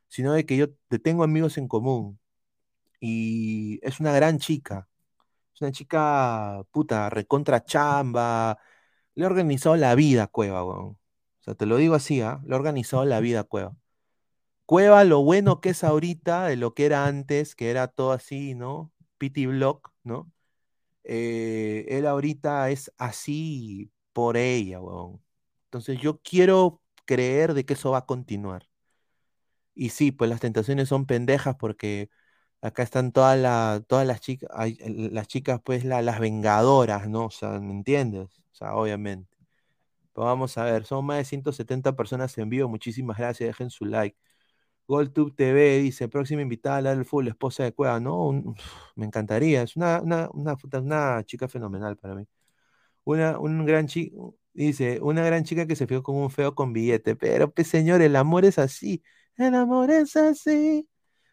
[0.09, 2.21] sino de que yo te tengo amigos en común.
[3.01, 4.89] Y es una gran chica.
[5.55, 8.59] Es una chica, puta, recontra chamba.
[9.15, 10.87] Le ha organizado la vida a Cueva, weón.
[10.93, 10.99] O
[11.43, 12.41] sea, te lo digo así, ¿ah?
[12.47, 13.77] Le ha organizado la vida a Cueva.
[14.67, 18.55] Cueva, lo bueno que es ahorita de lo que era antes, que era todo así,
[18.55, 18.93] ¿no?
[19.19, 20.33] Pity Block, ¿no?
[21.05, 25.23] Eh, él ahorita es así por ella, weón.
[25.67, 28.69] Entonces yo quiero creer de que eso va a continuar.
[29.75, 32.11] Y sí, pues las tentaciones son pendejas porque
[32.63, 34.51] acá están todas, todas las chicas,
[34.87, 37.27] las chicas, pues la- las vengadoras, ¿no?
[37.27, 38.29] O sea, ¿me entiendes?
[38.53, 39.37] O sea, obviamente.
[40.15, 42.69] Pero vamos a ver, son más de 170 personas en vivo.
[42.69, 44.19] Muchísimas gracias, dejen su like.
[44.89, 48.33] GolTube TV dice, próxima invitada a la del full, esposa de Cueva, ¿no?
[48.97, 52.27] Me encantaría, es una, una, una, chica fenomenal para mí.
[53.05, 56.73] Una, un gran chico, dice, una gran chica que se fijó con un feo con
[56.73, 59.03] billete, pero pues señor, el amor es así,
[59.37, 60.89] el amor es así.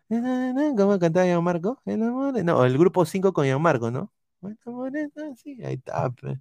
[0.09, 1.81] ¿Cómo cantaba Gianmarco?
[1.85, 4.13] El amor es- No, el grupo 5 con Gianmarco, ¿no?
[4.43, 6.39] El amor es así, ahí está, pe.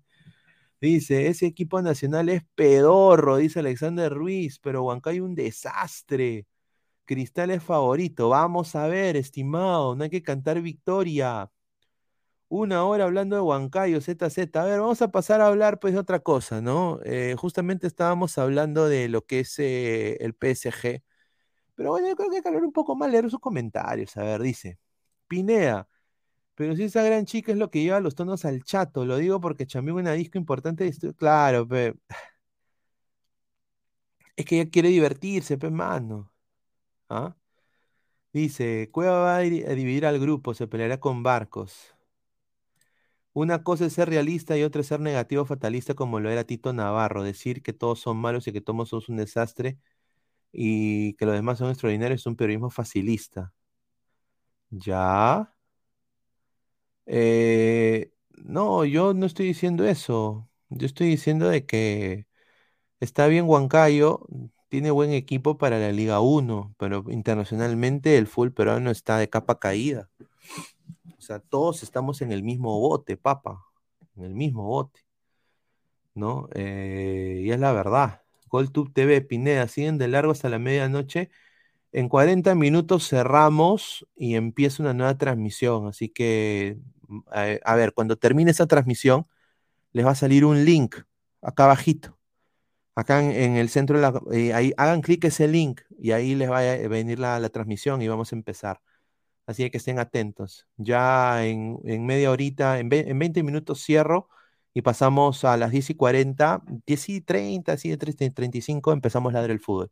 [0.81, 6.47] Dice, ese equipo nacional es pedorro, dice Alexander Ruiz, pero Huancayo un desastre.
[7.07, 8.29] Cristal es favorito.
[8.31, 11.51] Vamos a ver, estimado, no hay que cantar victoria.
[12.49, 14.61] Una hora hablando de Huancayo, ZZ.
[14.61, 17.01] A ver, vamos a pasar a hablar pues de otra cosa, ¿no?
[17.05, 21.03] Eh, justamente estábamos hablando de lo que es eh, el PSG.
[21.77, 24.17] Pero bueno, yo creo que hay que hablar un poco más, leer sus comentarios.
[24.17, 24.79] A ver, dice,
[25.29, 25.89] Pineda,
[26.57, 29.41] pero si esa gran chica es lo que lleva los tonos al chato, lo digo
[29.41, 30.87] porque chambeó una disco importante.
[30.89, 31.95] estoy- Claro, pe.
[34.37, 36.33] Es que ella quiere divertirse, pe, mano.
[37.09, 37.37] ¿Ah?
[38.33, 41.95] Dice, Cueva va a di- a dividir al grupo, se peleará con Barcos.
[43.33, 46.73] Una cosa es ser realista y otra es ser negativo fatalista como lo era Tito
[46.73, 49.79] Navarro, decir que todos son malos y que todos somos un desastre
[50.53, 53.53] y que los demás son extraordinarios es un periodismo facilista.
[54.85, 55.49] ¿Ya?
[57.07, 60.49] Eh, no, yo no estoy diciendo eso.
[60.71, 62.27] Yo estoy diciendo de que
[63.01, 64.21] está bien Huancayo,
[64.75, 69.61] tiene buen equipo para la Liga 1, pero internacionalmente el fútbol peruano está de capa
[69.61, 70.11] caída.
[71.17, 73.65] O sea, todos estamos en el mismo bote, papa,
[74.17, 75.03] en el mismo bote,
[76.17, 76.49] ¿no?
[76.55, 78.23] Eh, y es la verdad.
[78.49, 81.31] GolTube TV, Pineda, siguen de largo hasta la medianoche.
[81.93, 85.87] En 40 minutos cerramos y empieza una nueva transmisión.
[85.87, 89.25] Así que, mm, a, a ver, cuando termine esa transmisión,
[89.93, 90.97] les va a salir un link
[91.43, 92.14] acá abajito.
[92.97, 94.21] Acá en, el centro de la...
[94.33, 98.03] eh, ahí hagan clic ese link y ahí les va a venir la, la transmisión
[98.03, 98.81] y vamos a empezar.
[99.47, 100.67] Así que estén atentos.
[100.77, 104.29] Ya en, media horita, en, ve- en 20 minutos cierro
[104.75, 108.93] y pasamos a las 10 y 40, 10 y 30, así de 30 y 35
[108.93, 109.91] empezamos Ladre el Fútbol.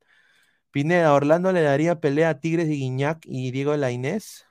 [0.72, 4.46] Pineda, Orlando le daría pelea a Tigres de Guiñac y Diego Lainez.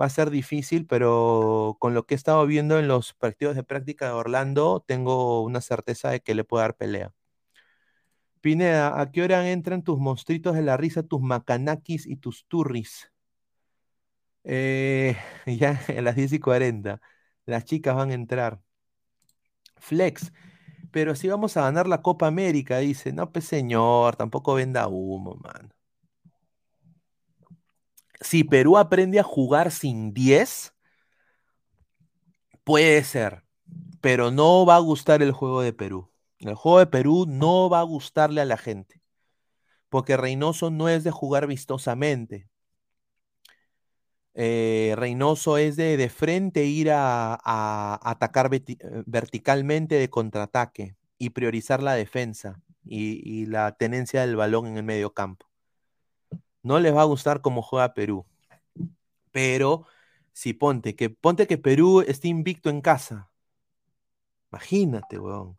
[0.00, 3.64] Va a ser difícil, pero con lo que he estado viendo en los partidos de
[3.64, 7.12] práctica de Orlando, tengo una certeza de que le puede dar pelea.
[8.40, 13.12] Pineda, ¿a qué hora entran tus monstruitos de la risa, tus macanakis y tus turris?
[14.44, 17.00] Eh, ya a las 10 y 40.
[17.46, 18.60] Las chicas van a entrar.
[19.78, 20.32] Flex,
[20.92, 23.12] pero si vamos a ganar la Copa América, dice.
[23.12, 25.70] No, pues señor, tampoco venda humo, mano.
[28.20, 30.74] Si Perú aprende a jugar sin 10,
[32.64, 33.44] puede ser,
[34.00, 36.10] pero no va a gustar el juego de Perú.
[36.40, 39.02] El juego de Perú no va a gustarle a la gente,
[39.88, 42.48] porque Reynoso no es de jugar vistosamente.
[44.34, 47.38] Eh, Reynoso es de, de frente ir a,
[48.08, 48.50] atacar
[49.06, 54.84] verticalmente de contraataque y priorizar la defensa y, y la tenencia del balón en el
[54.84, 55.47] medio campo.
[56.70, 58.24] No les va a gustar cómo juega Perú.
[59.32, 59.86] Pero
[60.32, 63.30] si ponte que, ponte que Perú esté invicto en casa.
[64.52, 65.56] Imagínate, weón.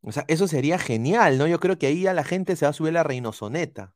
[0.00, 1.46] O sea, eso sería genial, ¿no?
[1.46, 3.94] Yo creo que ahí a la gente se va a subir la reinosoneta.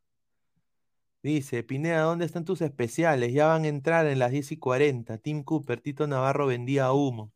[1.22, 3.32] Dice, Pineda, ¿dónde están tus especiales?
[3.32, 5.16] Ya van a entrar en las 10 y 40.
[5.16, 7.32] Tim Cooper, Tito Navarro vendía humo.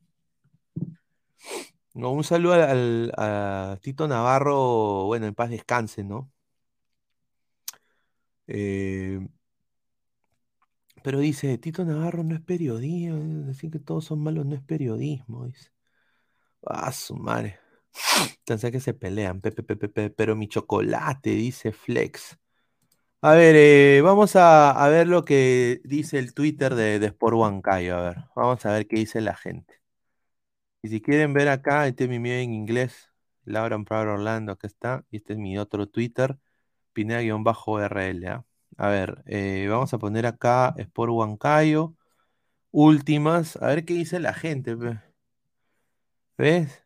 [1.95, 6.33] No, un saludo al, al- a Tito Navarro, bueno, en paz descanse, ¿no?
[8.47, 9.21] Eh,
[11.03, 15.47] pero dice, Tito Navarro no es periodismo, decir que todos son malos no es periodismo,
[15.47, 15.71] dice.
[16.67, 17.59] Ah, su madre.
[18.47, 22.39] Pensé que se pelean, pe, pe, pe, pe, pe, pero mi chocolate, dice Flex.
[23.23, 27.67] A ver, eh, vamos a, ver lo que dice el Twitter de, de Sport.
[27.69, 29.81] A ver, vamos a ver qué dice la gente.
[30.83, 33.11] Y si quieren ver acá, este es mi medio en inglés,
[33.45, 35.07] Laura Proud Orlando, acá está.
[35.11, 36.39] Y este es mi otro Twitter,
[36.95, 38.29] Pineda-RL.
[38.29, 38.45] ¿ah?
[38.79, 41.95] A ver, eh, vamos a poner acá Sport Huancayo,
[42.73, 44.77] últimas, a ver qué dice la gente.
[46.37, 46.83] ¿Ves?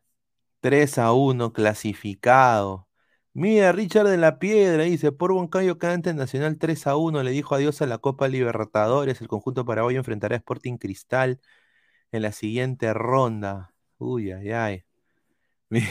[0.61, 2.89] 3 a 1 clasificado.
[3.35, 7.55] Mira, Richard de la Piedra dice, por Huancayo Cante Nacional 3 a 1 le dijo
[7.55, 9.21] adiós a la Copa Libertadores.
[9.21, 11.41] El conjunto paraguayo enfrentará a Sporting Cristal
[12.13, 13.75] en la siguiente ronda.
[13.99, 14.85] Uy, ay, ay.
[15.71, 15.89] Mira,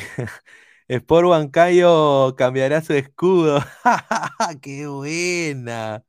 [0.90, 3.60] Sport Huancayo cambiará su escudo.
[4.62, 6.04] ¡Qué buena!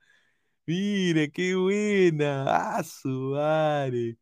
[0.67, 2.45] Mire, qué buena.
[2.79, 4.19] ¡Ah, su madre!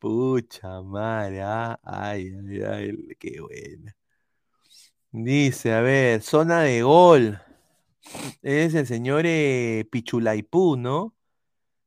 [0.00, 3.96] Pucha madre, ah, Ay, ay, ay, qué buena.
[5.12, 7.40] Dice, a ver, zona de gol.
[8.42, 11.14] Es el señor eh, Pichulaipú, ¿no?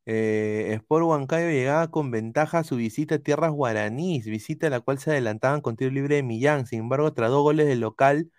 [0.05, 4.81] Eh, Sport Huancayo llegaba con ventaja a su visita a tierras guaraníes, visita a la
[4.81, 6.65] cual se adelantaban con tiro libre de Millán.
[6.67, 8.31] Sin embargo, tras dos goles del local,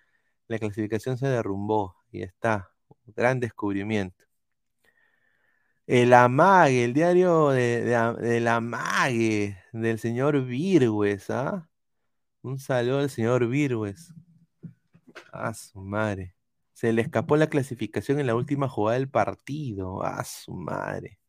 [0.47, 1.95] la clasificación se derrumbó.
[2.11, 2.71] Y está,
[3.15, 4.25] gran descubrimiento.
[5.87, 11.69] El Amague, el diario de, de- del Amague, del señor Virgües, ¿ah?
[12.41, 14.13] Un saludo al señor Virgües.
[15.31, 16.35] A su madre.
[16.73, 20.03] Se le escapó la clasificación en la última jugada del partido.
[20.03, 21.19] A su madre.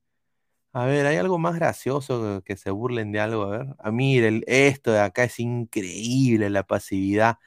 [0.76, 3.44] A ver, ¿hay algo más gracioso que, se burlen de algo?
[3.44, 3.66] A ver.
[3.78, 7.38] Ah, mire, el- esto de acá es increíble, la pasividad.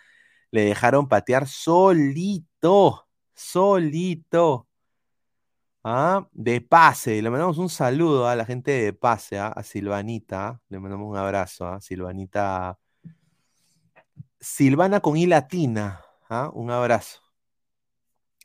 [0.51, 4.68] Le dejaron patear solito, solito.
[5.84, 6.27] ¿Ah?
[6.34, 9.47] De pase, le mandamos un saludo a la gente de pase, ¿ah?
[9.49, 10.61] a Silvanita, ¿ah?
[10.69, 12.77] le mandamos un abrazo a Silvanita.
[14.41, 16.49] Silvana con I latina, ¿ah?
[16.53, 17.22] un abrazo.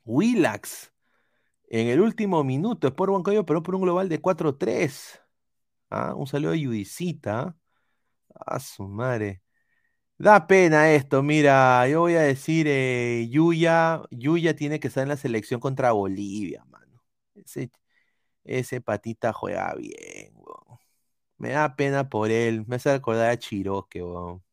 [0.07, 0.94] Willax,
[1.81, 5.21] en el último minuto, Sport Huancayo pero por un global de 4-3.
[5.91, 6.15] ¿ah?
[6.17, 7.57] Un saludo a Judicita.
[8.35, 9.43] A su madre.
[10.19, 15.09] Da pena esto, mira, yo voy a decir, eh, Yuya, Yuya tiene que estar en
[15.11, 17.03] la selección contra Bolivia, mano.
[17.35, 17.71] Ese,
[18.45, 20.81] ese patita juega bien, weón.
[21.39, 24.44] Me da pena por él, me hace acordar a Chiroque, weón.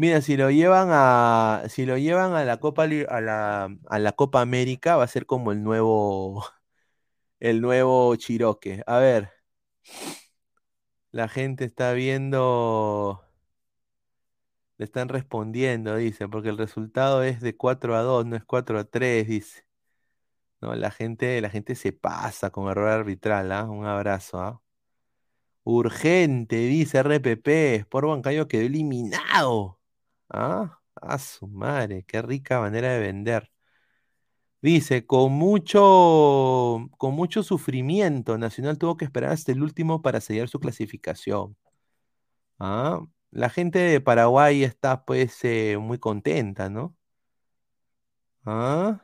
[0.00, 4.12] Mira, si lo llevan a, si lo llevan a la Copa, a la, a la
[4.12, 6.42] Copa América, va a ser como el nuevo,
[7.40, 8.82] el nuevo Chiroque.
[8.86, 9.30] A ver,
[11.12, 13.22] la gente está viendo.
[14.78, 18.78] Le están respondiendo, dice, porque el resultado es de 4 a 2, no es 4
[18.80, 19.64] a 3, dice.
[20.60, 23.64] No, la gente, la gente se pasa con error arbitral, ¿ah?
[23.64, 24.62] Un abrazo, ¿ah?
[25.64, 29.79] Urgente, dice RPP, Sport Huancayo quedó eliminado.
[30.30, 30.80] ¿Ah?
[30.96, 33.50] A su madre, qué rica manera de vender.
[34.62, 40.48] Dice, con mucho, con mucho sufrimiento, Nacional tuvo que esperar hasta el último para sellar
[40.48, 41.56] su clasificación.
[42.58, 43.00] ¿Ah?
[43.30, 46.96] La gente de Paraguay está pues eh, muy contenta, ¿no?
[48.44, 49.00] ¿Ah?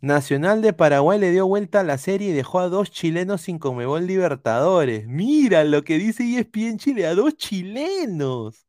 [0.00, 3.58] Nacional de Paraguay le dio vuelta a la serie y dejó a dos chilenos sin
[3.58, 5.06] Conmebol Libertadores.
[5.06, 8.66] Mira lo que dice ESPN Chile, a dos chilenos.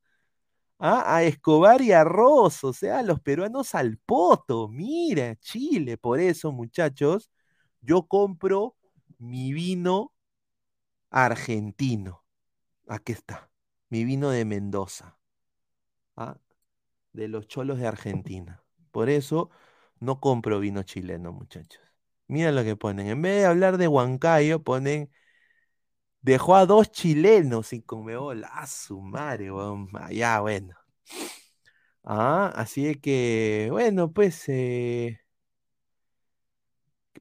[0.83, 4.67] Ah, a Escobar y a Ross, o sea, a los peruanos al poto.
[4.67, 5.97] Mira, Chile.
[5.97, 7.29] Por eso, muchachos,
[7.81, 8.75] yo compro
[9.19, 10.13] mi vino
[11.11, 12.23] argentino.
[12.87, 13.51] Aquí está,
[13.89, 15.17] mi vino de Mendoza.
[16.15, 16.37] Ah,
[17.13, 18.63] de los cholos de Argentina.
[18.91, 19.49] Por eso
[19.99, 21.81] no compro vino chileno, muchachos.
[22.27, 23.07] Mira lo que ponen.
[23.07, 25.11] En vez de hablar de Huancayo, ponen.
[26.21, 28.43] Dejó a dos chilenos sin Conmebol.
[28.51, 29.89] A su madre, weón.
[30.11, 30.75] Ya, bueno.
[32.03, 34.43] Ah, así que, bueno, pues.
[34.49, 35.19] eh,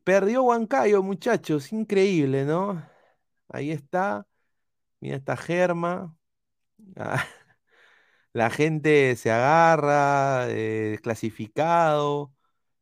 [0.05, 1.72] perdió Huancayo, muchachos.
[1.72, 2.82] Increíble, ¿no?
[3.48, 4.27] Ahí está.
[5.01, 6.16] Mira esta Germa.
[6.97, 7.24] Ah,
[8.32, 12.32] La gente se agarra, eh, clasificado.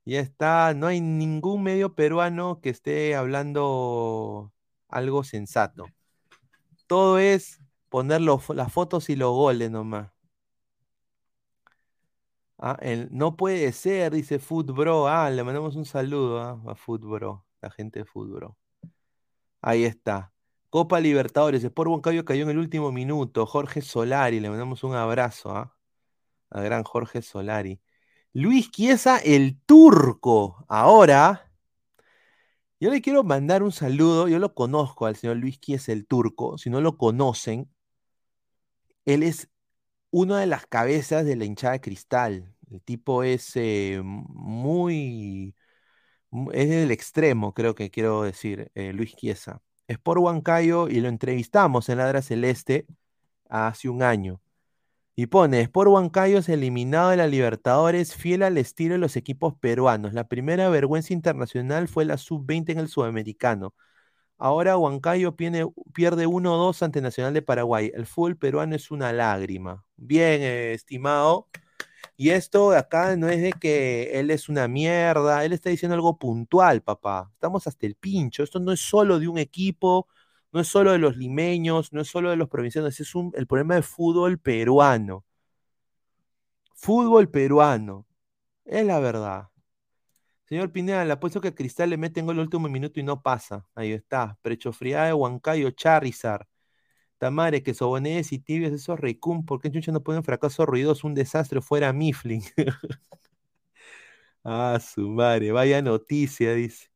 [0.05, 0.75] Ya está.
[0.75, 4.53] No hay ningún medio peruano que esté hablando
[4.89, 5.87] algo sensato.
[6.89, 10.11] Todo es poner las fotos y los goles nomás.
[12.59, 15.07] Ah, el- no puede ser, dice Footbro.
[15.09, 18.57] Ah, le mandamos un saludo ah, a Footbro, la gente de Footbro.
[19.61, 20.33] Ahí está.
[20.71, 23.47] Copa Libertadores, Sport Huancayo cayó en el último minuto.
[23.47, 25.75] Jorge Solari, le mandamos un abrazo ¿ah?
[26.51, 27.81] al gran Jorge Solari.
[28.35, 30.65] Luis Chiesa, el turco.
[30.69, 31.48] Ahora,
[32.81, 34.29] yo le quiero mandar un saludo.
[34.29, 36.59] Yo lo conozco al señor Luis Chiesa, el turco.
[36.59, 37.71] Si no lo conocen,
[39.05, 39.49] él es
[40.11, 42.55] una de las cabezas de la hinchada de cristal.
[42.71, 45.57] El tipo es eh, muy,
[46.31, 49.63] mu- es del extremo, creo que quiero decir, eh, Luis Chiesa.
[49.89, 52.87] Es por Huancayo y lo entrevistamos en Ladra Celeste
[53.49, 54.41] hace un año.
[55.21, 60.15] Y pone, Sport Huancayo eliminado de la Libertadores fiel al estilo de los equipos peruanos.
[60.15, 63.75] La primera vergüenza internacional fue la sub-20 en el Sudamericano.
[64.37, 67.91] Ahora Huancayo pierde, pierde 1-2 ante Nacional de Paraguay.
[67.97, 69.85] El fútbol peruano es una lágrima.
[69.97, 71.49] Bien, estimado.
[72.17, 76.17] Y esto acá no es de que él es una mierda, él está diciendo algo
[76.17, 77.29] puntual, papá.
[77.35, 78.45] Estamos hasta el pincho.
[78.45, 80.07] Esto no es solo de un equipo,
[80.53, 83.47] no es solo de los limeños, no es solo de los provincianos, es un, el
[83.47, 85.25] problema de fútbol peruano.
[86.75, 88.07] Fútbol peruano.
[88.65, 89.49] Es la verdad.
[90.49, 93.67] Señor Pineda, apuesto que Cristal le mete en el último minuto y no pasa.
[93.75, 94.39] Ahí está.
[94.43, 96.47] Precho de Huancayo, Charizard.
[97.19, 101.07] Tamare, que Sobonedes y Tibios, esos Recum, ¿por qué Chucha no ponen fracaso ruidoso?
[101.07, 102.43] Un desastre fuera Mifflin.
[104.45, 106.89] ah, su madre, vaya noticia, dice.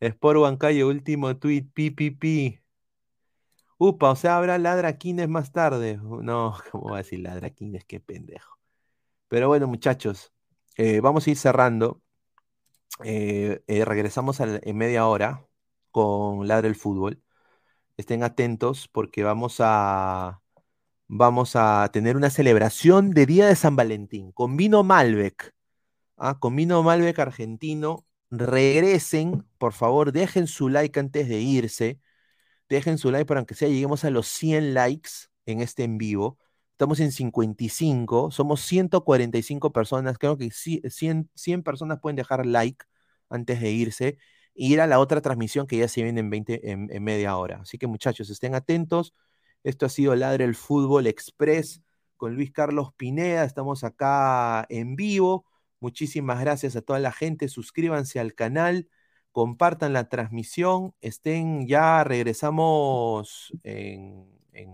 [0.00, 2.62] Sport Huancayo, último tweet, PPP.
[3.82, 5.98] Upa, o sea, habrá ladraquines más tarde.
[6.22, 7.84] No, ¿cómo va a decir ladraquines?
[7.86, 8.58] Qué pendejo.
[9.28, 10.32] Pero bueno, muchachos,
[10.76, 12.02] eh, vamos a ir cerrando.
[13.04, 15.46] Eh, eh, regresamos en media hora
[15.90, 17.22] con Ladra el Fútbol.
[17.96, 20.42] Estén atentos porque vamos a,
[21.08, 25.54] vamos a tener una celebración de Día de San Valentín con vino Malbec.
[26.18, 26.38] ¿ah?
[26.40, 28.06] Con vino Malbec argentino.
[28.30, 32.00] Regresen, por favor, dejen su like antes de irse.
[32.70, 35.10] Dejen su like para que sea lleguemos a los 100 likes
[35.44, 36.38] en este en vivo.
[36.72, 40.16] Estamos en 55, somos 145 personas.
[40.16, 42.86] Creo que 100, 100 personas pueden dejar like
[43.28, 44.18] antes de irse
[44.54, 47.60] ir a la otra transmisión que ya se viene en, 20, en, media hora.
[47.62, 49.14] Así que muchachos, estén atentos.
[49.64, 51.82] Esto ha sido Ladre el Fútbol Express
[52.16, 53.44] con Luis Carlos Pineda.
[53.44, 55.46] Estamos acá en vivo.
[55.80, 57.48] Muchísimas gracias a toda la gente.
[57.48, 58.88] Suscríbanse al canal,
[59.32, 60.94] compartan la transmisión.
[61.00, 64.28] Estén ya, regresamos en,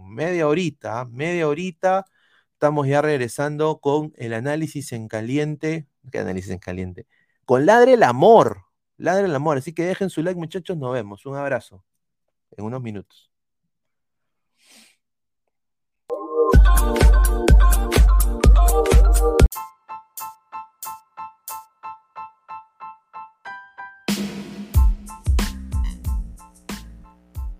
[0.08, 2.06] media horita, media horita.
[2.52, 5.86] Estamos ya regresando con el análisis en caliente.
[6.10, 7.06] ¿Qué análisis en caliente?
[7.44, 8.62] Con Ladre el Amor.
[8.98, 9.58] Ladre el amor.
[9.58, 10.76] Así que dejen su like, muchachos.
[10.76, 11.26] Nos vemos.
[11.26, 11.84] Un abrazo.
[12.56, 13.30] En unos minutos.